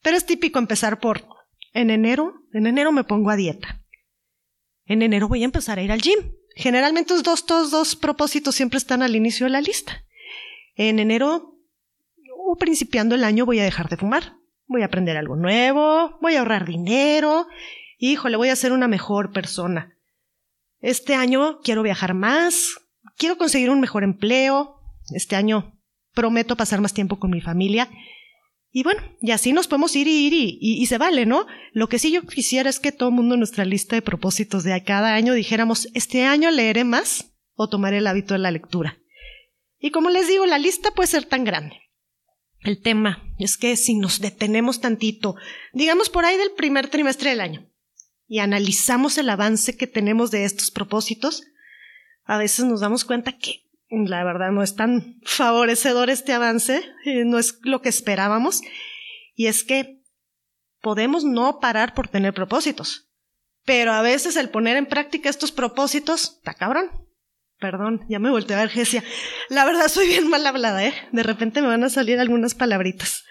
Pero 0.01 0.17
es 0.17 0.25
típico 0.25 0.59
empezar 0.59 0.99
por 0.99 1.25
en 1.73 1.89
enero, 1.89 2.33
en 2.51 2.67
enero 2.67 2.91
me 2.91 3.03
pongo 3.03 3.29
a 3.29 3.35
dieta 3.35 3.83
en 4.85 5.01
enero 5.01 5.27
voy 5.27 5.41
a 5.41 5.45
empezar 5.45 5.79
a 5.79 5.83
ir 5.83 5.91
al 5.91 6.01
gym. 6.01 6.19
Generalmente 6.55 7.13
los 7.13 7.23
dos, 7.23 7.45
dos 7.47 7.95
propósitos 7.95 8.55
siempre 8.55 8.77
están 8.77 9.01
al 9.01 9.15
inicio 9.15 9.45
de 9.45 9.51
la 9.51 9.61
lista. 9.61 10.03
En 10.75 10.99
enero 10.99 11.52
o 12.53 12.57
principiando 12.57 13.15
el 13.15 13.23
año 13.23 13.45
voy 13.45 13.59
a 13.59 13.63
dejar 13.63 13.89
de 13.89 13.97
fumar. 13.97 14.37
Voy 14.67 14.81
a 14.81 14.85
aprender 14.85 15.17
algo 15.17 15.35
nuevo, 15.35 16.17
voy 16.21 16.35
a 16.35 16.39
ahorrar 16.39 16.65
dinero. 16.65 17.47
Híjole, 17.97 18.37
voy 18.37 18.49
a 18.49 18.55
ser 18.55 18.71
una 18.71 18.87
mejor 18.87 19.31
persona. 19.31 19.97
Este 20.79 21.15
año 21.15 21.59
quiero 21.63 21.83
viajar 21.83 22.13
más, 22.13 22.75
quiero 23.17 23.37
conseguir 23.37 23.69
un 23.69 23.79
mejor 23.79 24.03
empleo. 24.03 24.79
Este 25.13 25.35
año 25.35 25.79
prometo 26.13 26.55
pasar 26.55 26.79
más 26.79 26.93
tiempo 26.93 27.19
con 27.19 27.31
mi 27.31 27.41
familia 27.41 27.89
y 28.75 28.81
bueno, 28.81 29.01
y 29.21 29.29
así 29.29 29.53
nos 29.53 29.67
podemos 29.67 29.95
ir 29.95 30.07
y 30.07 30.25
ir 30.25 30.33
y, 30.33 30.57
y, 30.59 30.85
se 30.87 30.97
vale, 30.97 31.27
¿no? 31.27 31.45
Lo 31.73 31.87
que 31.87 31.99
sí 31.99 32.11
yo 32.11 32.23
quisiera 32.23 32.71
es 32.71 32.79
que 32.79 32.91
todo 32.91 33.09
el 33.09 33.15
mundo 33.15 33.35
en 33.35 33.39
nuestra 33.39 33.65
lista 33.65 33.95
de 33.95 34.01
propósitos 34.01 34.63
de 34.63 34.83
cada 34.83 35.13
año 35.13 35.33
dijéramos, 35.33 35.89
este 35.93 36.25
año 36.25 36.49
leeré 36.49 36.83
más 36.83 37.35
o 37.53 37.69
tomaré 37.69 37.99
el 37.99 38.07
hábito 38.07 38.33
de 38.33 38.39
la 38.39 38.49
lectura. 38.49 38.97
Y 39.77 39.91
como 39.91 40.09
les 40.09 40.27
digo, 40.27 40.47
la 40.47 40.57
lista 40.57 40.89
puede 40.89 41.05
ser 41.05 41.25
tan 41.25 41.43
grande. 41.43 41.82
El 42.63 42.81
tema 42.81 43.23
es 43.39 43.57
que 43.57 43.75
si 43.75 43.95
nos 43.95 44.19
detenemos 44.19 44.79
tantito, 44.79 45.35
digamos 45.73 46.09
por 46.09 46.25
ahí 46.25 46.37
del 46.37 46.51
primer 46.51 46.87
trimestre 46.87 47.31
del 47.31 47.41
año, 47.41 47.69
y 48.27 48.39
analizamos 48.39 49.17
el 49.17 49.29
avance 49.29 49.75
que 49.75 49.85
tenemos 49.85 50.31
de 50.31 50.45
estos 50.45 50.71
propósitos, 50.71 51.43
a 52.23 52.37
veces 52.37 52.65
nos 52.65 52.79
damos 52.79 53.03
cuenta 53.03 53.37
que 53.37 53.63
la 53.89 54.23
verdad 54.23 54.51
no 54.51 54.63
es 54.63 54.75
tan 54.75 55.19
favorecedor 55.23 56.09
este 56.09 56.33
avance, 56.33 56.81
eh, 57.05 57.25
no 57.25 57.37
es 57.37 57.59
lo 57.63 57.81
que 57.81 57.89
esperábamos. 57.89 58.61
Y 59.35 59.47
es 59.47 59.63
que 59.63 60.01
podemos 60.81 61.23
no 61.23 61.59
parar 61.59 61.93
por 61.93 62.07
tener 62.07 62.33
propósitos, 62.33 63.09
pero 63.65 63.91
a 63.91 64.01
veces 64.01 64.35
el 64.35 64.49
poner 64.49 64.77
en 64.77 64.85
práctica 64.85 65.29
estos 65.29 65.51
propósitos, 65.51 66.37
está 66.37 66.53
cabrón. 66.53 66.89
Perdón, 67.63 68.05
ya 68.09 68.19
me 68.19 68.29
volteé 68.29 68.57
a 68.57 68.65
ver. 68.65 68.71
La 69.47 69.63
verdad 69.63 69.87
soy 69.87 70.07
bien 70.07 70.27
mal 70.27 70.45
hablada, 70.45 70.85
¿eh? 70.85 70.93
De 71.13 71.23
repente 71.23 71.61
me 71.61 71.69
van 71.69 71.85
a 71.85 71.89
salir 71.89 72.19
algunas 72.19 72.55
palabritas. 72.55 73.23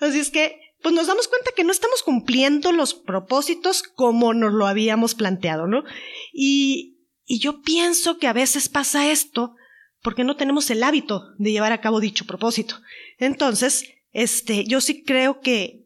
Así 0.00 0.18
es 0.18 0.30
que 0.30 0.58
pues 0.80 0.94
nos 0.94 1.08
damos 1.08 1.28
cuenta 1.28 1.50
que 1.54 1.62
no 1.62 1.72
estamos 1.72 2.02
cumpliendo 2.02 2.72
los 2.72 2.94
propósitos 2.94 3.82
como 3.82 4.32
nos 4.32 4.54
lo 4.54 4.66
habíamos 4.66 5.14
planteado, 5.14 5.66
¿no? 5.66 5.84
Y, 6.32 7.02
y 7.26 7.38
yo 7.40 7.60
pienso 7.60 8.16
que 8.16 8.28
a 8.28 8.32
veces 8.32 8.70
pasa 8.70 9.10
esto 9.10 9.54
porque 10.00 10.24
no 10.24 10.36
tenemos 10.36 10.70
el 10.70 10.82
hábito 10.82 11.34
de 11.36 11.52
llevar 11.52 11.72
a 11.72 11.82
cabo 11.82 12.00
dicho 12.00 12.24
propósito. 12.24 12.76
Entonces, 13.18 13.84
este, 14.12 14.64
yo 14.64 14.80
sí 14.80 15.04
creo 15.04 15.40
que, 15.40 15.84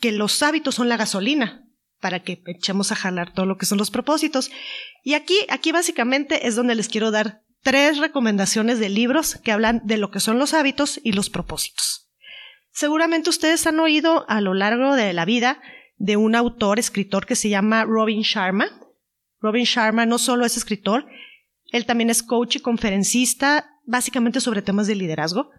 que 0.00 0.10
los 0.10 0.42
hábitos 0.42 0.74
son 0.74 0.88
la 0.88 0.96
gasolina 0.96 1.67
para 2.00 2.22
que 2.22 2.42
echemos 2.46 2.92
a 2.92 2.96
jalar 2.96 3.32
todo 3.32 3.46
lo 3.46 3.56
que 3.56 3.66
son 3.66 3.78
los 3.78 3.90
propósitos. 3.90 4.50
Y 5.04 5.14
aquí, 5.14 5.36
aquí 5.48 5.72
básicamente 5.72 6.46
es 6.46 6.56
donde 6.56 6.74
les 6.74 6.88
quiero 6.88 7.10
dar 7.10 7.42
tres 7.62 7.98
recomendaciones 7.98 8.78
de 8.78 8.88
libros 8.88 9.36
que 9.42 9.52
hablan 9.52 9.80
de 9.84 9.98
lo 9.98 10.10
que 10.10 10.20
son 10.20 10.38
los 10.38 10.54
hábitos 10.54 11.00
y 11.02 11.12
los 11.12 11.30
propósitos. 11.30 12.10
Seguramente 12.70 13.30
ustedes 13.30 13.66
han 13.66 13.80
oído 13.80 14.24
a 14.28 14.40
lo 14.40 14.54
largo 14.54 14.94
de 14.94 15.12
la 15.12 15.24
vida 15.24 15.60
de 15.96 16.16
un 16.16 16.34
autor, 16.36 16.78
escritor 16.78 17.26
que 17.26 17.34
se 17.34 17.48
llama 17.48 17.84
Robin 17.84 18.22
Sharma. 18.22 18.66
Robin 19.40 19.64
Sharma 19.64 20.06
no 20.06 20.18
solo 20.18 20.46
es 20.46 20.56
escritor, 20.56 21.06
él 21.72 21.86
también 21.86 22.10
es 22.10 22.22
coach 22.22 22.56
y 22.56 22.60
conferencista, 22.60 23.70
básicamente 23.84 24.40
sobre 24.40 24.62
temas 24.62 24.86
de 24.86 24.94
liderazgo. 24.94 25.50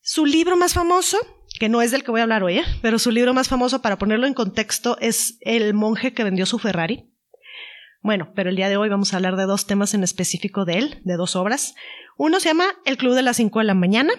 Su 0.00 0.26
libro 0.26 0.56
más 0.56 0.74
famoso, 0.74 1.18
que 1.58 1.68
no 1.68 1.82
es 1.82 1.90
del 1.90 2.04
que 2.04 2.10
voy 2.10 2.20
a 2.20 2.24
hablar 2.24 2.42
hoy, 2.42 2.58
¿eh? 2.58 2.64
pero 2.82 2.98
su 2.98 3.10
libro 3.10 3.34
más 3.34 3.48
famoso, 3.48 3.82
para 3.82 3.98
ponerlo 3.98 4.26
en 4.26 4.34
contexto, 4.34 4.96
es 5.00 5.38
El 5.40 5.74
monje 5.74 6.12
que 6.12 6.24
vendió 6.24 6.46
su 6.46 6.58
Ferrari. 6.58 7.10
Bueno, 8.02 8.32
pero 8.34 8.50
el 8.50 8.56
día 8.56 8.68
de 8.68 8.76
hoy 8.76 8.88
vamos 8.88 9.12
a 9.12 9.16
hablar 9.16 9.36
de 9.36 9.44
dos 9.44 9.66
temas 9.66 9.94
en 9.94 10.04
específico 10.04 10.64
de 10.64 10.78
él, 10.78 11.00
de 11.04 11.16
dos 11.16 11.34
obras. 11.34 11.74
Uno 12.16 12.40
se 12.40 12.50
llama 12.50 12.66
El 12.84 12.96
Club 12.96 13.14
de 13.14 13.22
las 13.22 13.36
5 13.36 13.58
de 13.58 13.64
la 13.64 13.74
mañana 13.74 14.12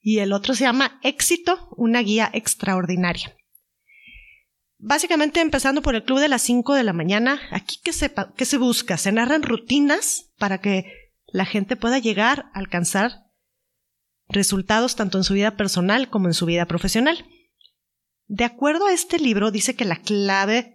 y 0.00 0.18
el 0.18 0.32
otro 0.32 0.54
se 0.54 0.64
llama 0.64 0.98
Éxito, 1.02 1.68
una 1.76 2.00
guía 2.00 2.30
extraordinaria. 2.32 3.36
Básicamente 4.78 5.40
empezando 5.40 5.82
por 5.82 5.94
el 5.94 6.04
Club 6.04 6.20
de 6.20 6.28
las 6.28 6.42
5 6.42 6.74
de 6.74 6.84
la 6.84 6.92
mañana, 6.92 7.40
aquí 7.52 7.80
que 7.84 7.92
se, 7.92 8.12
que 8.36 8.44
se 8.44 8.56
busca, 8.56 8.96
se 8.96 9.12
narran 9.12 9.42
rutinas 9.42 10.32
para 10.38 10.58
que 10.58 10.92
la 11.26 11.44
gente 11.44 11.76
pueda 11.76 11.98
llegar 11.98 12.50
a 12.54 12.58
alcanzar 12.58 13.29
resultados 14.30 14.96
tanto 14.96 15.18
en 15.18 15.24
su 15.24 15.34
vida 15.34 15.56
personal 15.56 16.08
como 16.08 16.28
en 16.28 16.34
su 16.34 16.46
vida 16.46 16.66
profesional. 16.66 17.24
De 18.26 18.44
acuerdo 18.44 18.86
a 18.86 18.92
este 18.92 19.18
libro, 19.18 19.50
dice 19.50 19.74
que 19.74 19.84
la 19.84 19.96
clave 19.96 20.74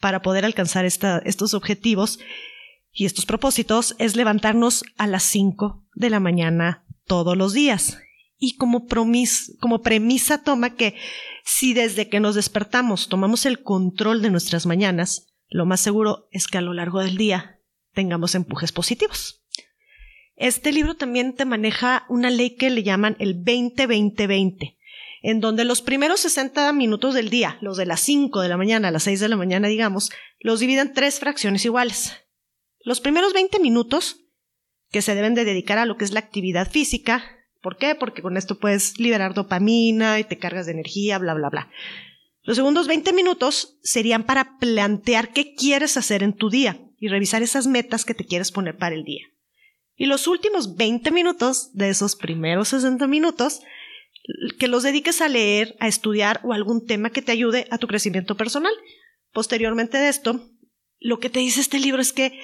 para 0.00 0.22
poder 0.22 0.44
alcanzar 0.44 0.84
estos 0.84 1.54
objetivos 1.54 2.18
y 2.92 3.06
estos 3.06 3.26
propósitos 3.26 3.94
es 3.98 4.16
levantarnos 4.16 4.84
a 4.98 5.06
las 5.06 5.22
5 5.24 5.86
de 5.94 6.10
la 6.10 6.20
mañana 6.20 6.84
todos 7.06 7.36
los 7.36 7.52
días. 7.52 7.98
Y 8.38 8.56
como, 8.56 8.86
como 9.60 9.82
premisa 9.82 10.42
toma 10.42 10.74
que 10.74 10.96
si 11.44 11.74
desde 11.74 12.08
que 12.08 12.20
nos 12.20 12.34
despertamos 12.34 13.08
tomamos 13.08 13.46
el 13.46 13.62
control 13.62 14.22
de 14.22 14.30
nuestras 14.30 14.66
mañanas, 14.66 15.28
lo 15.48 15.66
más 15.66 15.80
seguro 15.80 16.28
es 16.30 16.48
que 16.48 16.58
a 16.58 16.62
lo 16.62 16.74
largo 16.74 17.00
del 17.00 17.16
día 17.16 17.60
tengamos 17.92 18.34
empujes 18.34 18.72
positivos. 18.72 19.41
Este 20.42 20.72
libro 20.72 20.96
también 20.96 21.36
te 21.36 21.44
maneja 21.44 22.04
una 22.08 22.28
ley 22.28 22.56
que 22.56 22.68
le 22.68 22.82
llaman 22.82 23.14
el 23.20 23.44
20-20-20, 23.44 24.76
en 25.22 25.38
donde 25.38 25.64
los 25.64 25.82
primeros 25.82 26.18
60 26.18 26.72
minutos 26.72 27.14
del 27.14 27.30
día, 27.30 27.58
los 27.60 27.76
de 27.76 27.86
las 27.86 28.00
5 28.00 28.40
de 28.40 28.48
la 28.48 28.56
mañana 28.56 28.88
a 28.88 28.90
las 28.90 29.04
6 29.04 29.20
de 29.20 29.28
la 29.28 29.36
mañana, 29.36 29.68
digamos, 29.68 30.10
los 30.40 30.58
dividen 30.58 30.88
en 30.88 30.94
tres 30.94 31.20
fracciones 31.20 31.64
iguales. 31.64 32.16
Los 32.80 33.00
primeros 33.00 33.34
20 33.34 33.60
minutos, 33.60 34.24
que 34.90 35.00
se 35.00 35.14
deben 35.14 35.36
de 35.36 35.44
dedicar 35.44 35.78
a 35.78 35.86
lo 35.86 35.96
que 35.96 36.04
es 36.04 36.12
la 36.12 36.18
actividad 36.18 36.68
física, 36.68 37.22
¿por 37.62 37.76
qué? 37.76 37.94
Porque 37.94 38.20
con 38.20 38.36
esto 38.36 38.58
puedes 38.58 38.98
liberar 38.98 39.34
dopamina 39.34 40.18
y 40.18 40.24
te 40.24 40.38
cargas 40.38 40.66
de 40.66 40.72
energía, 40.72 41.18
bla, 41.18 41.34
bla, 41.34 41.50
bla. 41.50 41.70
Los 42.42 42.56
segundos 42.56 42.88
20 42.88 43.12
minutos 43.12 43.78
serían 43.84 44.24
para 44.24 44.58
plantear 44.58 45.32
qué 45.32 45.54
quieres 45.54 45.96
hacer 45.96 46.24
en 46.24 46.34
tu 46.34 46.50
día 46.50 46.80
y 46.98 47.06
revisar 47.06 47.42
esas 47.44 47.68
metas 47.68 48.04
que 48.04 48.14
te 48.14 48.24
quieres 48.24 48.50
poner 48.50 48.76
para 48.76 48.96
el 48.96 49.04
día. 49.04 49.31
Y 50.02 50.06
los 50.06 50.26
últimos 50.26 50.74
20 50.74 51.12
minutos 51.12 51.70
de 51.74 51.88
esos 51.88 52.16
primeros 52.16 52.70
60 52.70 53.06
minutos 53.06 53.60
que 54.58 54.66
los 54.66 54.82
dediques 54.82 55.20
a 55.20 55.28
leer, 55.28 55.76
a 55.78 55.86
estudiar 55.86 56.40
o 56.42 56.52
algún 56.52 56.84
tema 56.84 57.10
que 57.10 57.22
te 57.22 57.30
ayude 57.30 57.68
a 57.70 57.78
tu 57.78 57.86
crecimiento 57.86 58.36
personal. 58.36 58.72
Posteriormente 59.30 59.98
de 59.98 60.08
esto, 60.08 60.50
lo 60.98 61.20
que 61.20 61.30
te 61.30 61.38
dice 61.38 61.60
este 61.60 61.78
libro 61.78 62.02
es 62.02 62.12
que, 62.12 62.36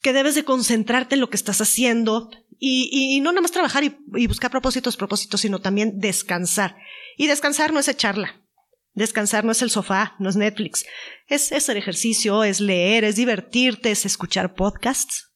que 0.00 0.14
debes 0.14 0.34
de 0.34 0.44
concentrarte 0.44 1.16
en 1.16 1.20
lo 1.20 1.28
que 1.28 1.36
estás 1.36 1.60
haciendo 1.60 2.30
y, 2.58 2.88
y, 2.90 3.20
no 3.20 3.30
nada 3.32 3.42
más 3.42 3.52
trabajar 3.52 3.84
y, 3.84 3.98
y, 4.14 4.26
buscar 4.26 4.50
propósitos, 4.50 4.96
propósitos, 4.96 5.42
sino 5.42 5.58
también 5.58 6.00
descansar. 6.00 6.78
Y 7.18 7.26
descansar 7.26 7.74
no 7.74 7.80
es 7.80 7.88
echarla. 7.88 8.40
Descansar 8.94 9.44
no 9.44 9.52
es 9.52 9.60
el 9.60 9.68
sofá, 9.68 10.16
no 10.18 10.30
es 10.30 10.36
Netflix. 10.36 10.86
Es, 11.26 11.52
es 11.52 11.64
hacer 11.64 11.76
ejercicio, 11.76 12.42
es 12.42 12.58
leer, 12.58 13.04
es 13.04 13.16
divertirte, 13.16 13.90
es 13.90 14.06
escuchar 14.06 14.54
podcasts. 14.54 15.29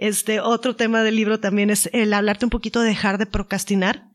Este 0.00 0.40
otro 0.40 0.76
tema 0.76 1.02
del 1.02 1.14
libro 1.14 1.40
también 1.40 1.68
es 1.68 1.90
el 1.92 2.14
hablarte 2.14 2.46
un 2.46 2.50
poquito 2.50 2.80
de 2.80 2.88
dejar 2.88 3.18
de 3.18 3.26
procrastinar 3.26 4.08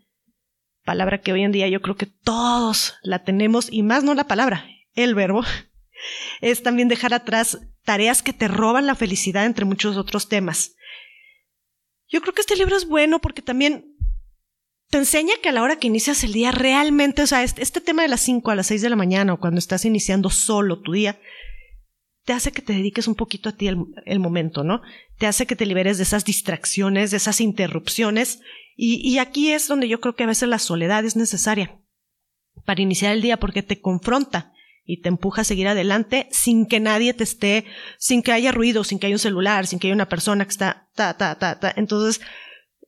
palabra 0.84 1.22
que 1.22 1.32
hoy 1.32 1.44
en 1.44 1.52
día 1.52 1.68
yo 1.68 1.80
creo 1.84 1.96
que 1.96 2.08
todos 2.08 2.96
la 3.04 3.24
tenemos, 3.24 3.72
y 3.72 3.84
más 3.84 4.04
no 4.04 4.16
la 4.16 4.24
palabra, 4.24 4.66
el 4.96 5.14
verbo, 5.14 5.44
es 6.42 6.64
también 6.64 6.88
dejar 6.88 7.14
atrás 7.14 7.60
tareas 7.84 8.24
que 8.24 8.34
te 8.34 8.48
roban 8.48 8.88
la 8.88 8.96
felicidad 8.96 9.46
entre 9.46 9.66
muchos 9.66 9.96
otros 9.96 10.28
temas. 10.28 10.74
Yo 12.08 12.20
creo 12.22 12.34
que 12.34 12.42
este 12.42 12.56
libro 12.56 12.76
es 12.76 12.88
bueno 12.88 13.22
porque 13.22 13.44
también 13.44 13.96
te 14.90 14.98
enseña 14.98 15.36
que 15.44 15.50
a 15.50 15.52
la 15.52 15.62
hora 15.62 15.76
que 15.76 15.86
inicias 15.86 16.24
el 16.24 16.34
día 16.34 16.52
realmente, 16.52 17.22
o 17.22 17.28
sea, 17.28 17.44
este, 17.44 17.62
este 17.62 17.80
tema 17.80 18.02
de 18.02 18.08
las 18.08 18.22
5 18.22 18.50
a 18.50 18.56
las 18.56 18.66
6 18.66 18.82
de 18.82 18.90
la 18.90 18.96
mañana 18.96 19.34
o 19.34 19.40
cuando 19.40 19.60
estás 19.60 19.86
iniciando 19.86 20.32
solo 20.32 20.82
tu 20.82 20.94
día, 20.94 21.20
te 22.26 22.34
hace 22.34 22.52
que 22.52 22.64
te 22.64 22.74
dediques 22.74 23.08
un 23.08 23.16
poquito 23.16 23.50
a 23.50 23.52
ti 23.52 23.68
el, 23.68 24.20
momento, 24.20 24.64
¿no? 24.64 24.82
Te 25.20 25.28
hace 25.28 25.46
que 25.46 25.56
te 25.56 25.68
liberes 25.68 25.98
de 25.98 26.04
esas 26.04 26.26
distracciones, 26.26 27.12
de 27.12 27.18
esas 27.18 27.40
interrupciones 27.40 28.42
y, 28.76 29.20
aquí 29.20 29.52
es 29.52 29.70
donde 29.70 29.88
yo 29.88 30.02
creo 30.02 30.16
que 30.16 30.26
a 30.26 30.28
veces 30.28 30.50
la 30.50 30.60
soledad 30.60 31.06
es 31.06 31.16
necesaria 31.16 31.80
para 32.66 32.82
iniciar 32.82 33.14
el 33.14 33.22
día 33.22 33.38
porque 33.38 33.64
te 33.64 33.80
confronta 33.80 34.52
y 34.84 35.02
te 35.02 35.08
empuja 35.08 35.42
a 35.42 35.46
seguir 35.46 35.68
adelante 35.68 36.28
sin 36.32 36.66
que 36.66 36.82
nadie 36.82 37.14
te 37.14 37.24
esté, 37.24 37.66
sin 37.98 38.22
que 38.22 38.34
haya 38.34 38.52
ruido, 38.52 38.84
sin 38.84 39.00
que 39.00 39.08
haya 39.08 39.16
un 39.16 39.20
celular, 39.20 39.66
sin 39.66 39.80
que 39.80 39.88
haya 39.88 39.96
una 39.96 40.10
persona 40.10 40.44
que 40.44 40.52
está 40.52 40.90
ta, 40.94 41.16
ta, 41.16 41.40
ta, 41.40 41.60
ta. 41.60 41.74
Entonces, 41.78 42.22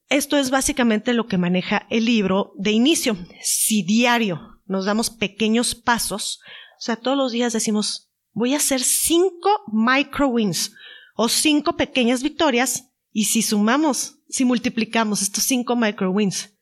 esto 0.10 0.38
es 0.38 0.50
básicamente 0.50 1.14
lo 1.14 1.28
que 1.28 1.38
maneja 1.38 1.88
el 1.90 2.06
libro 2.06 2.54
de 2.58 2.72
inicio. 2.72 3.18
Si 3.42 3.84
diario 3.84 4.60
nos 4.66 4.86
damos 4.86 5.10
pequeños 5.10 5.74
pasos, 5.74 6.42
o 6.78 6.82
sea, 6.82 6.98
todos 6.98 7.18
los 7.18 7.32
días 7.32 7.54
decimos, 7.54 8.07
voy 8.38 8.54
a 8.54 8.58
hacer 8.58 8.82
cinco 8.82 9.50
micro 9.68 10.28
wins 10.28 10.74
o 11.16 11.28
cinco 11.28 11.76
pequeñas 11.76 12.24
victorias 12.24 12.92
y 13.12 13.26
si 13.26 13.42
sumamos 13.42 14.18
si 14.30 14.46
multiplicamos 14.46 15.22
estos 15.22 15.44
5 15.46 15.76
microwins 15.76 16.54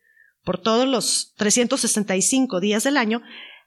por 0.44 0.60
todos 0.60 0.88
los 0.88 1.34
365 1.38 2.60
días 2.60 2.84
del 2.84 2.98
año, 2.98 3.22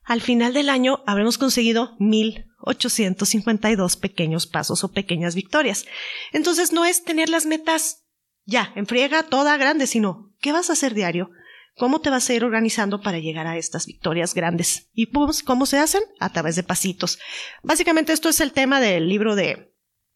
al 0.04 0.20
final 0.20 0.54
del 0.54 0.68
año 0.68 1.02
habremos 1.06 1.38
conseguido 1.38 1.96
1852 1.98 3.96
pequeños 3.96 4.46
pasos 4.46 4.84
o 4.84 4.92
pequeñas 4.92 5.34
victorias. 5.34 5.86
Entonces 6.32 6.72
no 6.72 6.84
es 6.84 7.02
tener 7.04 7.28
las 7.28 7.46
metas 7.46 8.04
ya, 8.44 8.72
en 8.76 8.86
friega, 8.86 9.24
toda 9.24 9.56
grande, 9.56 9.88
sino 9.88 10.32
¿qué 10.40 10.52
vas 10.52 10.70
a 10.70 10.74
hacer 10.74 10.94
diario? 10.94 11.30
¿Cómo 11.78 12.00
te 12.00 12.10
vas 12.10 12.28
a 12.28 12.34
ir 12.34 12.44
organizando 12.44 13.00
para 13.00 13.20
llegar 13.20 13.46
a 13.46 13.56
estas 13.56 13.86
victorias 13.86 14.34
grandes? 14.34 14.88
¿Y 14.94 15.06
pues, 15.06 15.44
cómo 15.44 15.64
se 15.64 15.78
hacen? 15.78 16.02
A 16.18 16.32
través 16.32 16.56
de 16.56 16.64
pasitos. 16.64 17.20
Básicamente 17.62 18.12
esto 18.12 18.28
es 18.28 18.40
el 18.40 18.52
tema 18.52 18.80
del 18.80 19.08
libro 19.08 19.36
de 19.36 19.72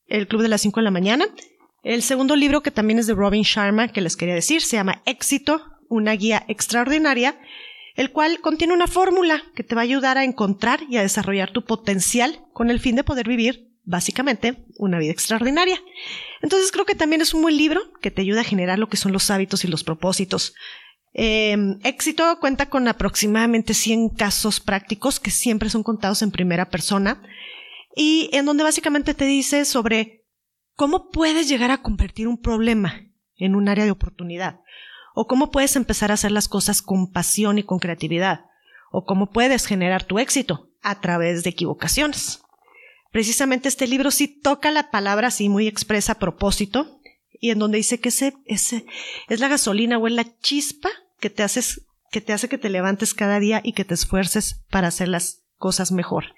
El 0.07 0.27
Club 0.27 0.43
de 0.43 0.49
las 0.49 0.63
5 0.63 0.81
de 0.81 0.85
la 0.85 0.91
mañana. 0.91 1.27
El 1.85 2.03
segundo 2.03 2.35
libro, 2.35 2.63
que 2.63 2.73
también 2.73 2.99
es 2.99 3.07
de 3.07 3.15
Robin 3.15 3.45
Sharma, 3.45 3.89
que 3.89 4.01
les 4.01 4.17
quería 4.17 4.35
decir, 4.35 4.61
se 4.61 4.77
llama 4.77 5.03
Éxito, 5.07 5.63
una 5.89 6.13
guía 6.15 6.45
extraordinaria, 6.49 7.39
el 7.95 8.11
cual 8.11 8.41
contiene 8.41 8.75
una 8.75 8.89
fórmula 8.89 9.45
que 9.55 9.63
te 9.63 9.77
va 9.77 9.83
a 9.83 9.85
ayudar 9.85 10.19
a 10.19 10.25
encontrar 10.25 10.81
y 10.89 10.97
a 10.97 11.03
desarrollar 11.03 11.53
tu 11.53 11.65
potencial 11.65 12.41
con 12.53 12.71
el 12.71 12.81
fin 12.81 12.97
de 12.97 13.05
poder 13.05 13.29
vivir, 13.29 13.73
básicamente, 13.85 14.65
una 14.79 14.99
vida 14.99 15.13
extraordinaria. 15.13 15.81
Entonces 16.41 16.73
creo 16.73 16.87
que 16.87 16.97
también 16.97 17.21
es 17.21 17.35
un 17.35 17.43
buen 17.43 17.57
libro 17.57 17.93
que 18.01 18.11
te 18.11 18.23
ayuda 18.23 18.41
a 18.41 18.45
generar 18.45 18.81
lo 18.81 18.89
que 18.89 18.97
son 18.97 19.13
los 19.13 19.31
hábitos 19.31 19.65
y 19.65 19.69
los 19.69 19.85
propósitos. 19.85 20.55
Em, 21.15 21.79
éxito 21.83 22.39
cuenta 22.41 22.71
con 22.71 22.89
aproximadamente 22.89 23.75
100 23.75 24.11
casos 24.11 24.61
prácticos 24.61 25.21
que 25.21 25.31
siempre 25.31 25.69
son 25.69 25.83
contados 25.83 26.23
en 26.23 26.31
primera 26.31 26.71
persona 26.71 27.23
y 27.95 28.31
en 28.33 28.47
donde 28.47 28.65
básicamente 28.65 29.13
te 29.13 29.27
dice 29.27 29.67
sobre 29.67 30.23
¿Cómo 30.75 31.11
puedes 31.11 31.49
llegar 31.49 31.71
a 31.71 31.83
convertir 31.83 32.27
un 32.27 32.41
problema 32.41 33.07
en 33.37 33.55
un 33.55 33.69
área 33.69 33.85
de 33.85 33.91
oportunidad? 33.91 34.61
¿O 35.15 35.27
cómo 35.27 35.51
puedes 35.51 35.77
empezar 35.77 36.11
a 36.11 36.15
hacer 36.15 36.33
las 36.33 36.49
cosas 36.49 36.81
con 36.81 37.13
pasión 37.13 37.59
y 37.59 37.63
con 37.63 37.79
creatividad? 37.79 38.47
¿O 38.91 39.05
cómo 39.05 39.31
puedes 39.31 39.67
generar 39.67 40.05
tu 40.05 40.19
éxito 40.19 40.71
a 40.83 41.01
través 41.01 41.45
de 41.45 41.51
equivocaciones? 41.51 42.41
Precisamente 43.11 43.69
este 43.69 43.87
libro 43.87 44.11
sí 44.11 44.27
toca 44.27 44.71
la 44.71 44.91
palabra 44.91 45.29
así 45.29 45.51
muy 45.51 45.69
expresa 45.69 46.13
a 46.13 46.19
propósito 46.19 47.02
y 47.43 47.51
en 47.51 47.59
donde 47.59 47.79
dice 47.79 47.99
que 47.99 48.09
ese, 48.09 48.37
es 48.47 49.41
la 49.41 49.49
gasolina 49.49 49.99
o 49.99 50.07
es 50.07 50.13
la 50.13 50.39
chispa 50.39 50.89
que 51.19 51.29
te 51.29 51.43
haces 51.43 51.85
que 52.13 52.21
te 52.21 52.33
hace 52.33 52.49
que 52.49 52.57
te 52.57 52.71
levantes 52.71 53.15
cada 53.15 53.41
día 53.41 53.61
y 53.65 53.73
que 53.73 53.85
te 53.85 53.95
esfuerces 53.95 54.63
para 54.71 54.89
hacer 54.89 55.09
las 55.09 55.43
cosas 55.57 55.91
mejor. 55.91 56.35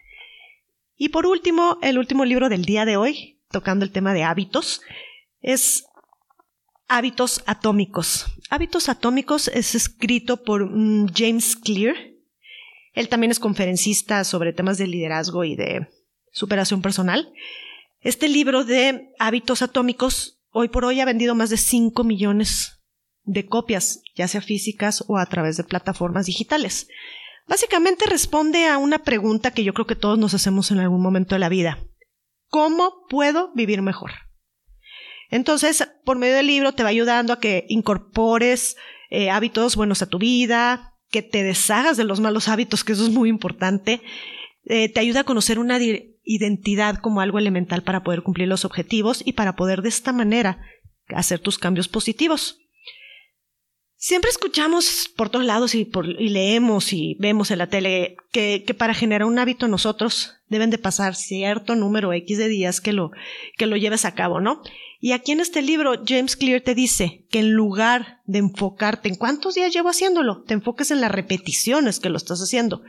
Y 0.96 1.10
por 1.10 1.26
último, 1.26 1.78
el 1.82 1.98
último 1.98 2.24
libro 2.24 2.48
del 2.48 2.64
día 2.64 2.86
de 2.86 2.96
hoy, 2.96 3.42
tocando 3.50 3.84
el 3.84 3.90
tema 3.90 4.14
de 4.14 4.22
hábitos, 4.22 4.80
es 5.40 5.84
Hábitos 6.88 7.42
Atómicos. 7.46 8.26
Hábitos 8.48 8.88
Atómicos 8.88 9.48
es 9.48 9.74
escrito 9.74 10.42
por 10.42 10.70
mm, 10.70 11.08
James 11.14 11.56
Clear. 11.56 11.96
Él 12.92 13.08
también 13.08 13.32
es 13.32 13.40
conferencista 13.40 14.24
sobre 14.24 14.54
temas 14.54 14.78
de 14.78 14.86
liderazgo 14.86 15.44
y 15.44 15.56
de 15.56 15.86
superación 16.32 16.80
personal. 16.80 17.30
Este 18.00 18.28
libro 18.28 18.64
de 18.64 19.10
hábitos 19.18 19.60
atómicos 19.60 20.34
hoy 20.54 20.68
por 20.68 20.84
hoy 20.84 21.00
ha 21.00 21.04
vendido 21.04 21.34
más 21.34 21.50
de 21.50 21.56
5 21.56 22.04
millones 22.04 22.80
de 23.24 23.46
copias, 23.46 24.02
ya 24.14 24.28
sea 24.28 24.40
físicas 24.40 25.04
o 25.08 25.18
a 25.18 25.26
través 25.26 25.56
de 25.56 25.64
plataformas 25.64 26.26
digitales. 26.26 26.88
Básicamente 27.46 28.06
responde 28.06 28.66
a 28.66 28.78
una 28.78 29.00
pregunta 29.00 29.50
que 29.50 29.64
yo 29.64 29.74
creo 29.74 29.86
que 29.86 29.96
todos 29.96 30.18
nos 30.18 30.32
hacemos 30.32 30.70
en 30.70 30.78
algún 30.78 31.02
momento 31.02 31.34
de 31.34 31.40
la 31.40 31.48
vida. 31.48 31.78
¿Cómo 32.48 33.04
puedo 33.08 33.52
vivir 33.54 33.82
mejor? 33.82 34.12
Entonces, 35.30 35.88
por 36.04 36.18
medio 36.18 36.36
del 36.36 36.46
libro 36.46 36.72
te 36.72 36.84
va 36.84 36.90
ayudando 36.90 37.32
a 37.32 37.40
que 37.40 37.66
incorpores 37.68 38.76
eh, 39.10 39.30
hábitos 39.30 39.74
buenos 39.74 40.02
a 40.02 40.06
tu 40.06 40.18
vida, 40.18 40.94
que 41.10 41.22
te 41.22 41.42
deshagas 41.42 41.96
de 41.96 42.04
los 42.04 42.20
malos 42.20 42.48
hábitos, 42.48 42.84
que 42.84 42.92
eso 42.92 43.04
es 43.04 43.10
muy 43.10 43.28
importante. 43.28 44.02
Eh, 44.66 44.88
te 44.88 45.00
ayuda 45.00 45.20
a 45.20 45.24
conocer 45.24 45.58
una 45.58 45.80
identidad 46.24 46.96
como 46.96 47.20
algo 47.20 47.38
elemental 47.38 47.82
para 47.82 48.02
poder 48.02 48.22
cumplir 48.22 48.48
los 48.48 48.64
objetivos 48.64 49.22
y 49.24 49.34
para 49.34 49.56
poder 49.56 49.82
de 49.82 49.90
esta 49.90 50.12
manera 50.12 50.60
hacer 51.08 51.38
tus 51.38 51.58
cambios 51.58 51.88
positivos. 51.88 52.60
Siempre 53.96 54.28
escuchamos 54.28 55.10
por 55.16 55.30
todos 55.30 55.46
lados 55.46 55.74
y, 55.74 55.90
leemos 56.18 56.92
y 56.92 57.16
vemos 57.20 57.50
en 57.50 57.58
la 57.58 57.68
tele 57.68 58.16
que, 58.32 58.62
para 58.76 58.92
generar 58.92 59.26
un 59.26 59.38
hábito 59.38 59.66
nosotros 59.66 60.34
deben 60.48 60.68
de 60.68 60.76
pasar 60.76 61.14
cierto 61.14 61.74
número 61.74 62.12
X 62.12 62.36
de 62.36 62.48
días 62.48 62.82
que 62.82 62.92
lo, 62.92 63.12
que 63.56 63.66
lo 63.66 63.78
lleves 63.78 64.04
a 64.04 64.14
cabo, 64.14 64.42
¿no? 64.42 64.60
Y 65.00 65.12
aquí 65.12 65.32
en 65.32 65.40
este 65.40 65.62
libro 65.62 66.02
James 66.06 66.36
Clear 66.36 66.60
te 66.60 66.74
dice 66.74 67.26
que 67.30 67.38
en 67.38 67.52
lugar 67.52 68.20
de 68.26 68.40
enfocarte 68.40 69.08
en 69.08 69.16
cuántos 69.16 69.54
días 69.54 69.72
llevo 69.72 69.88
haciéndolo, 69.88 70.42
te 70.42 70.52
enfoques 70.52 70.90
en 70.90 71.00
las 71.00 71.10
repeticiones 71.10 71.98
que 71.98 72.10
lo 72.10 72.18
estás 72.18 72.40
haciendo. 72.40 72.82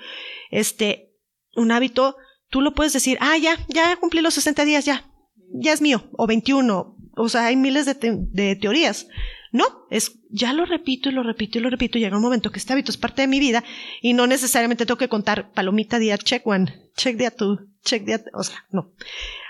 Este, 0.51 1.13
un 1.55 1.71
hábito, 1.71 2.17
tú 2.49 2.61
lo 2.61 2.73
puedes 2.73 2.93
decir, 2.93 3.17
ah, 3.21 3.37
ya, 3.37 3.57
ya 3.67 3.95
cumplí 3.97 4.21
los 4.21 4.33
60 4.35 4.65
días, 4.65 4.85
ya, 4.85 5.05
ya 5.53 5.73
es 5.73 5.81
mío, 5.81 6.09
o 6.13 6.27
21, 6.27 6.95
o 7.15 7.29
sea, 7.29 7.45
hay 7.45 7.55
miles 7.55 7.85
de, 7.85 8.55
teorías. 8.55 9.07
No, 9.51 9.65
es 9.89 10.19
ya 10.29 10.51
lo 10.51 10.65
repito 10.65 11.07
y 11.07 11.13
lo 11.13 11.23
repito 11.23 11.57
y 11.57 11.61
lo 11.61 11.69
repito. 11.69 11.97
Llega 11.97 12.17
un 12.17 12.21
momento 12.21 12.51
que 12.51 12.59
este 12.59 12.73
hábito 12.73 12.91
es 12.91 12.97
parte 12.97 13.21
de 13.21 13.29
mi 13.29 13.39
vida 13.39 13.63
y 14.01 14.11
no 14.11 14.27
necesariamente 14.27 14.85
tengo 14.85 14.97
que 14.97 15.07
contar 15.07 15.53
palomita 15.53 15.97
día, 15.97 16.17
check 16.17 16.45
one, 16.45 16.89
check 16.97 17.15
día 17.15 17.31
two, 17.31 17.59
check 17.85 18.03
día, 18.03 18.21
o 18.33 18.43
sea, 18.43 18.65
no. 18.71 18.91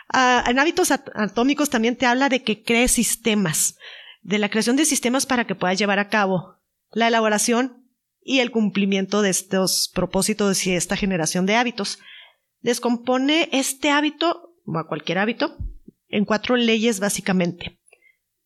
Ah, 0.09 0.43
en 0.47 0.59
hábitos 0.59 0.91
atómicos 0.91 1.71
también 1.71 1.95
te 1.95 2.05
habla 2.05 2.29
de 2.29 2.43
que 2.43 2.61
crees 2.61 2.91
sistemas, 2.91 3.77
de 4.21 4.37
la 4.37 4.49
creación 4.49 4.75
de 4.75 4.85
sistemas 4.85 5.25
para 5.25 5.47
que 5.47 5.55
puedas 5.55 5.79
llevar 5.79 5.97
a 5.97 6.09
cabo 6.09 6.55
la 6.91 7.07
elaboración 7.07 7.89
y 8.21 8.39
el 8.39 8.51
cumplimiento 8.51 9.23
de 9.23 9.31
estos 9.31 9.91
propósitos 9.93 10.67
y 10.67 10.73
esta 10.73 10.95
generación 10.95 11.47
de 11.47 11.55
hábitos. 11.55 11.99
Descompone 12.65 13.49
este 13.51 13.91
hábito, 13.91 14.55
o 14.65 14.77
a 14.77 14.87
cualquier 14.87 15.19
hábito, 15.19 15.55
en 16.07 16.25
cuatro 16.25 16.55
leyes 16.55 16.99
básicamente. 16.99 17.79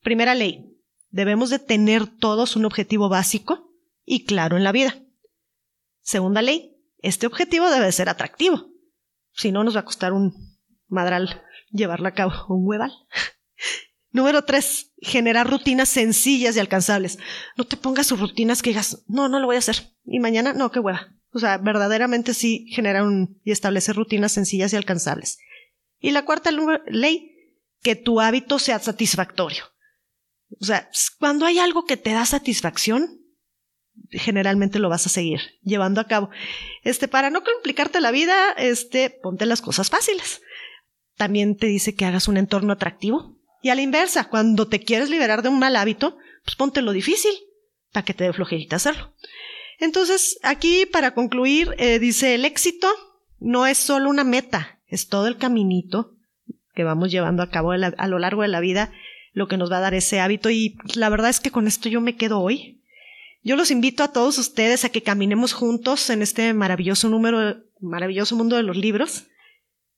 Primera 0.02 0.36
ley, 0.36 0.70
Debemos 1.12 1.50
de 1.50 1.60
tener 1.60 2.06
todos 2.06 2.56
un 2.56 2.66
objetivo 2.66 3.10
básico 3.10 3.74
y 4.06 4.26
claro 4.26 4.58
en 4.58 4.64
la 4.64 4.72
vida. 4.72 4.96
Segunda 6.02 6.42
ley, 6.42 6.78
este 7.00 7.26
objetivo 7.26 7.70
debe 7.70 7.92
ser 7.92 8.10
atractivo. 8.10 8.68
Si 9.34 9.52
no, 9.52 9.64
nos 9.64 9.76
va 9.76 9.82
a 9.82 9.86
costar 9.86 10.14
un 10.14 10.58
madral 10.88 11.42
llevarlo 11.72 12.08
a 12.08 12.14
cabo, 12.14 12.34
un 12.50 12.68
hueval. 12.68 12.92
Número 14.12 14.44
tres, 14.44 14.92
generar 15.02 15.50
rutinas 15.50 15.90
sencillas 15.90 16.56
y 16.56 16.60
alcanzables. 16.60 17.18
No 17.58 17.64
te 17.64 17.78
pongas 17.78 18.08
sus 18.08 18.20
rutinas 18.20 18.62
que 18.62 18.72
digas, 18.72 19.04
no, 19.08 19.30
no 19.30 19.40
lo 19.40 19.48
voy 19.48 19.56
a 19.56 19.60
hacer. 19.60 19.96
Y 20.06 20.20
mañana, 20.20 20.54
no, 20.54 20.72
qué 20.72 20.80
hueva. 20.80 21.16
O 21.32 21.40
sea, 21.40 21.58
verdaderamente 21.58 22.34
sí 22.34 22.68
generar 22.72 23.04
un, 23.04 23.40
y 23.44 23.52
establecer 23.52 23.96
rutinas 23.96 24.32
sencillas 24.32 24.74
y 24.74 24.76
alcanzables. 24.76 25.38
Y 26.00 26.12
la 26.12 26.26
cuarta 26.26 26.52
ley, 26.88 27.36
que 27.82 27.96
tu 27.96 28.20
hábito 28.20 28.60
sea 28.60 28.80
satisfactorio. 28.80 29.64
O 30.60 30.66
sea, 30.66 30.90
cuando 31.20 31.46
hay 31.46 31.60
algo 31.60 31.86
que 31.86 31.98
te 31.98 32.12
da 32.12 32.26
satisfacción, 32.26 33.20
generalmente 34.10 34.80
lo 34.80 34.90
vas 34.90 35.06
a 35.06 35.10
seguir 35.10 35.40
llevando 35.62 36.02
a 36.02 36.08
cabo. 36.08 36.30
Este, 36.84 37.08
para 37.08 37.30
no 37.30 37.44
complicarte 37.44 38.02
la 38.02 38.12
vida, 38.12 38.52
este, 38.58 39.10
ponte 39.10 39.46
las 39.46 39.62
cosas 39.62 39.90
fáciles. 39.90 40.42
También 41.16 41.58
te 41.58 41.68
dice 41.68 41.96
que 41.96 42.06
hagas 42.06 42.28
un 42.28 42.38
entorno 42.38 42.74
atractivo. 42.74 43.38
Y 43.62 43.70
a 43.70 43.76
la 43.76 43.82
inversa, 43.82 44.30
cuando 44.30 44.68
te 44.68 44.80
quieres 44.80 45.10
liberar 45.10 45.42
de 45.42 45.50
un 45.50 45.60
mal 45.60 45.76
hábito, 45.76 46.18
pues 46.44 46.56
ponte 46.56 46.82
lo 46.82 46.94
difícil 46.94 47.34
para 47.92 48.06
que 48.06 48.14
te 48.14 48.24
dé 48.24 48.34
flojerita 48.34 48.78
hacerlo. 48.78 49.14
Entonces, 49.80 50.38
aquí 50.44 50.86
para 50.86 51.14
concluir, 51.14 51.74
eh, 51.78 52.00
dice, 52.00 52.36
el 52.36 52.46
éxito 52.46 52.88
no 53.40 53.66
es 53.66 53.78
solo 53.78 54.10
una 54.10 54.24
meta, 54.24 54.80
es 54.88 55.08
todo 55.08 55.28
el 55.28 55.38
caminito 55.38 56.16
que 56.76 56.84
vamos 56.84 57.12
llevando 57.12 57.44
a 57.44 57.50
cabo 57.50 57.72
a 57.72 58.08
lo 58.08 58.20
largo 58.20 58.42
de 58.42 58.48
la 58.48 58.60
vida 58.60 58.92
lo 59.34 59.48
que 59.48 59.58
nos 59.58 59.72
va 59.72 59.78
a 59.78 59.82
dar 59.82 59.94
ese 59.94 60.20
hábito 60.20 60.50
y 60.50 60.78
la 60.96 61.10
verdad 61.10 61.30
es 61.30 61.40
que 61.40 61.52
con 61.52 61.68
esto 61.68 61.90
yo 61.90 62.02
me 62.02 62.16
quedo 62.16 62.40
hoy. 62.42 62.82
Yo 63.42 63.56
los 63.56 63.72
invito 63.72 64.04
a 64.04 64.12
todos 64.12 64.38
ustedes 64.38 64.84
a 64.84 64.90
que 64.90 65.02
caminemos 65.02 65.54
juntos 65.54 66.10
en 66.10 66.22
este 66.22 66.54
maravilloso 66.54 67.10
número, 67.10 67.58
maravilloso 67.80 68.36
mundo 68.36 68.58
de 68.58 68.64
los 68.64 68.76
libros 68.76 69.28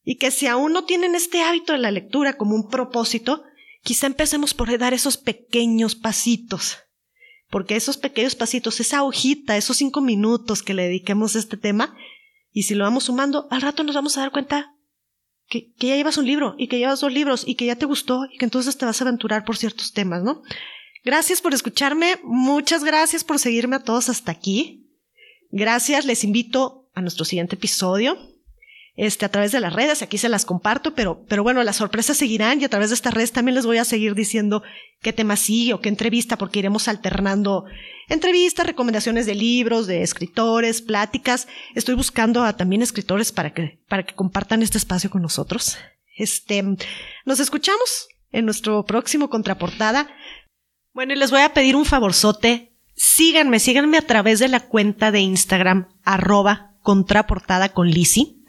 y 0.04 0.17
que 0.17 0.32
si 0.32 0.48
aún 0.48 0.74
no 0.74 0.86
tienen 0.86 1.15
este 1.15 1.41
hábito 1.41 1.74
de 1.74 1.80
la 1.80 1.91
lectura 1.91 2.38
como 2.38 2.56
un 2.56 2.70
propósito, 2.70 3.44
quizá 3.84 4.08
empecemos 4.08 4.54
por 4.54 4.78
dar 4.78 4.94
esos 4.94 5.17
pequeños 5.17 5.96
pasitos. 5.96 6.78
Porque 7.52 7.76
esos 7.76 7.98
pequeños 7.98 8.34
pasitos, 8.34 8.80
esa 8.80 9.04
hojita, 9.04 9.58
esos 9.58 9.78
cinco 9.78 10.02
minutos 10.02 10.64
que 10.64 10.74
le 10.74 10.84
dediquemos 10.84 11.36
a 11.36 11.40
este 11.40 11.58
tema, 11.58 11.96
y 12.52 12.64
si 12.64 12.74
lo 12.74 12.86
vamos 12.86 13.04
sumando, 13.04 13.48
al 13.52 13.62
rato 13.62 13.84
nos 13.84 13.96
vamos 13.96 14.18
a 14.18 14.22
dar 14.22 14.32
cuenta 14.32 14.74
que, 15.48 15.72
ya 15.78 15.96
llevas 15.96 16.18
un 16.18 16.26
libro 16.26 16.56
y 16.58 16.68
que 16.68 16.80
llevas 16.80 17.02
dos 17.02 17.12
libros 17.12 17.44
y 17.46 17.56
que 17.56 17.66
ya 17.66 17.76
te 17.76 17.86
gustó 17.86 18.26
y 18.32 18.38
que 18.38 18.46
entonces 18.46 18.78
te 18.78 18.86
vas 18.86 19.00
a 19.02 19.04
aventurar 19.04 19.46
por 19.46 19.58
ciertos 19.58 19.92
temas, 19.94 20.24
¿no? 20.24 20.42
Gracias 21.04 21.42
por 21.42 21.54
escucharme, 21.54 22.20
muchas 22.24 22.84
gracias 22.84 23.24
por 23.24 23.38
seguirme 23.38 23.76
a 23.76 23.84
todos 23.84 24.10
hasta 24.10 24.32
aquí. 24.32 24.88
Gracias, 25.50 26.06
les 26.06 26.24
invito 26.24 26.90
a 26.94 27.02
nuestro 27.02 27.26
siguiente 27.26 27.56
episodio 27.56 28.31
este, 28.95 29.25
a 29.25 29.30
través 29.30 29.51
de 29.51 29.62
las 29.62 29.73
redes, 29.73 30.01
aquí 30.01 30.17
se 30.17 30.30
las 30.30 30.45
comparto, 30.45 30.93
pero, 30.93 31.25
pero 31.27 31.43
bueno, 31.43 31.63
las 31.63 31.77
sorpresas 31.77 32.17
seguirán 32.17 32.60
y 32.60 32.65
a 32.65 32.69
través 32.69 32.89
de 32.89 32.95
estas 32.95 33.13
redes 33.13 33.32
también 33.32 33.56
les 33.56 33.65
voy 33.65 33.77
a 33.77 33.86
seguir 33.86 34.15
diciendo 34.15 34.63
qué 35.01 35.13
tema 35.13 35.38
sigue 35.38 35.73
o 35.73 35.80
qué 35.80 35.89
entrevista, 35.89 36.38
porque 36.38 36.60
iremos 36.60 36.88
alternando 36.88 37.65
entrevistas, 38.10 38.65
recomendaciones 38.65 39.25
de 39.25 39.36
libros, 39.36 39.88
de 39.88 40.04
escritores, 40.04 40.82
pláticas. 40.82 41.47
Estoy 41.73 41.95
buscando 41.95 42.43
a 42.43 42.58
también 42.58 42.82
escritores 42.82 43.32
para 43.32 43.54
que, 43.54 43.80
para 43.88 44.04
que 44.04 44.13
compartan 44.13 44.62
este 44.62 44.77
espacio 44.77 45.10
con 45.10 45.21
nosotros. 45.21 45.77
Este, 46.17 46.62
nos 47.25 47.39
escuchamos 47.39 48.08
en 48.32 48.45
nuestro 48.45 48.84
próximo 48.84 49.30
contraportada. 49.30 50.10
Bueno, 50.93 51.13
y 51.13 51.15
les 51.15 51.32
voy 51.32 51.41
a 51.41 51.54
pedir 51.54 51.75
un 51.77 51.86
favorzote. 51.86 52.77
Síganme, 52.95 53.60
síganme 53.60 53.97
a 53.97 54.06
través 54.06 54.39
de 54.39 54.49
la 54.49 54.60
cuenta 54.60 55.12
de 55.12 55.21
Instagram, 55.21 55.88
arroba 56.04 56.75
contraportada 56.82 57.69
con 57.69 57.89
Lisi. 57.89 58.40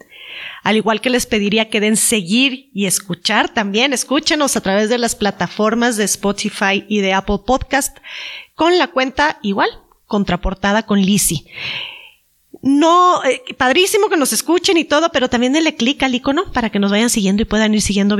Al 0.63 0.77
igual 0.77 1.01
que 1.01 1.09
les 1.09 1.25
pediría 1.25 1.69
que 1.69 1.79
den 1.79 1.97
seguir 1.97 2.69
y 2.73 2.85
escuchar 2.85 3.49
también, 3.49 3.93
escúchenos 3.93 4.55
a 4.55 4.61
través 4.61 4.89
de 4.89 4.97
las 4.97 5.15
plataformas 5.15 5.97
de 5.97 6.05
Spotify 6.05 6.85
y 6.87 7.01
de 7.01 7.13
Apple 7.13 7.39
Podcast 7.45 7.97
con 8.55 8.77
la 8.77 8.87
cuenta 8.87 9.39
igual, 9.41 9.69
contraportada 10.05 10.83
con 10.83 11.01
Lisi 11.01 11.47
no, 12.63 13.21
eh, 13.25 13.41
padrísimo 13.57 14.07
que 14.07 14.15
nos 14.15 14.31
escuchen 14.31 14.77
y 14.77 14.85
todo, 14.85 15.09
pero 15.11 15.29
también 15.29 15.51
denle 15.51 15.75
clic 15.75 16.01
al 16.01 16.15
icono 16.15 16.49
para 16.53 16.69
que 16.69 16.79
nos 16.79 16.91
vayan 16.91 17.09
siguiendo 17.09 17.41
y 17.41 17.45
puedan 17.45 17.73
ir 17.73 17.81
siguiendo, 17.81 18.15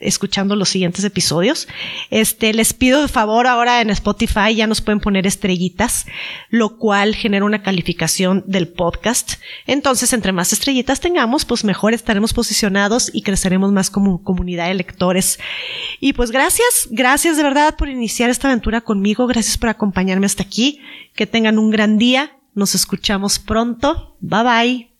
escuchando 0.00 0.56
los 0.56 0.68
siguientes 0.68 1.04
episodios. 1.04 1.68
Este, 2.10 2.52
les 2.52 2.72
pido 2.72 3.02
de 3.02 3.08
favor 3.08 3.46
ahora 3.46 3.80
en 3.80 3.90
Spotify 3.90 4.54
ya 4.54 4.66
nos 4.66 4.80
pueden 4.80 5.00
poner 5.00 5.26
estrellitas, 5.26 6.06
lo 6.50 6.78
cual 6.78 7.14
genera 7.14 7.44
una 7.44 7.62
calificación 7.62 8.44
del 8.46 8.68
podcast. 8.68 9.34
Entonces, 9.66 10.12
entre 10.12 10.32
más 10.32 10.52
estrellitas 10.52 11.00
tengamos, 11.00 11.44
pues 11.44 11.64
mejor 11.64 11.94
estaremos 11.94 12.32
posicionados 12.32 13.10
y 13.12 13.22
creceremos 13.22 13.72
más 13.72 13.90
como 13.90 14.22
comunidad 14.22 14.68
de 14.68 14.74
lectores. 14.74 15.38
Y 16.00 16.12
pues 16.12 16.30
gracias, 16.30 16.88
gracias 16.90 17.36
de 17.36 17.42
verdad 17.42 17.76
por 17.76 17.88
iniciar 17.88 18.30
esta 18.30 18.48
aventura 18.48 18.80
conmigo, 18.80 19.26
gracias 19.26 19.58
por 19.58 19.68
acompañarme 19.68 20.26
hasta 20.26 20.42
aquí, 20.42 20.80
que 21.14 21.26
tengan 21.26 21.58
un 21.58 21.70
gran 21.70 21.98
día 21.98 22.32
nos 22.54 22.74
escuchamos 22.74 23.38
pronto. 23.38 24.16
Bye 24.20 24.42
bye. 24.42 24.91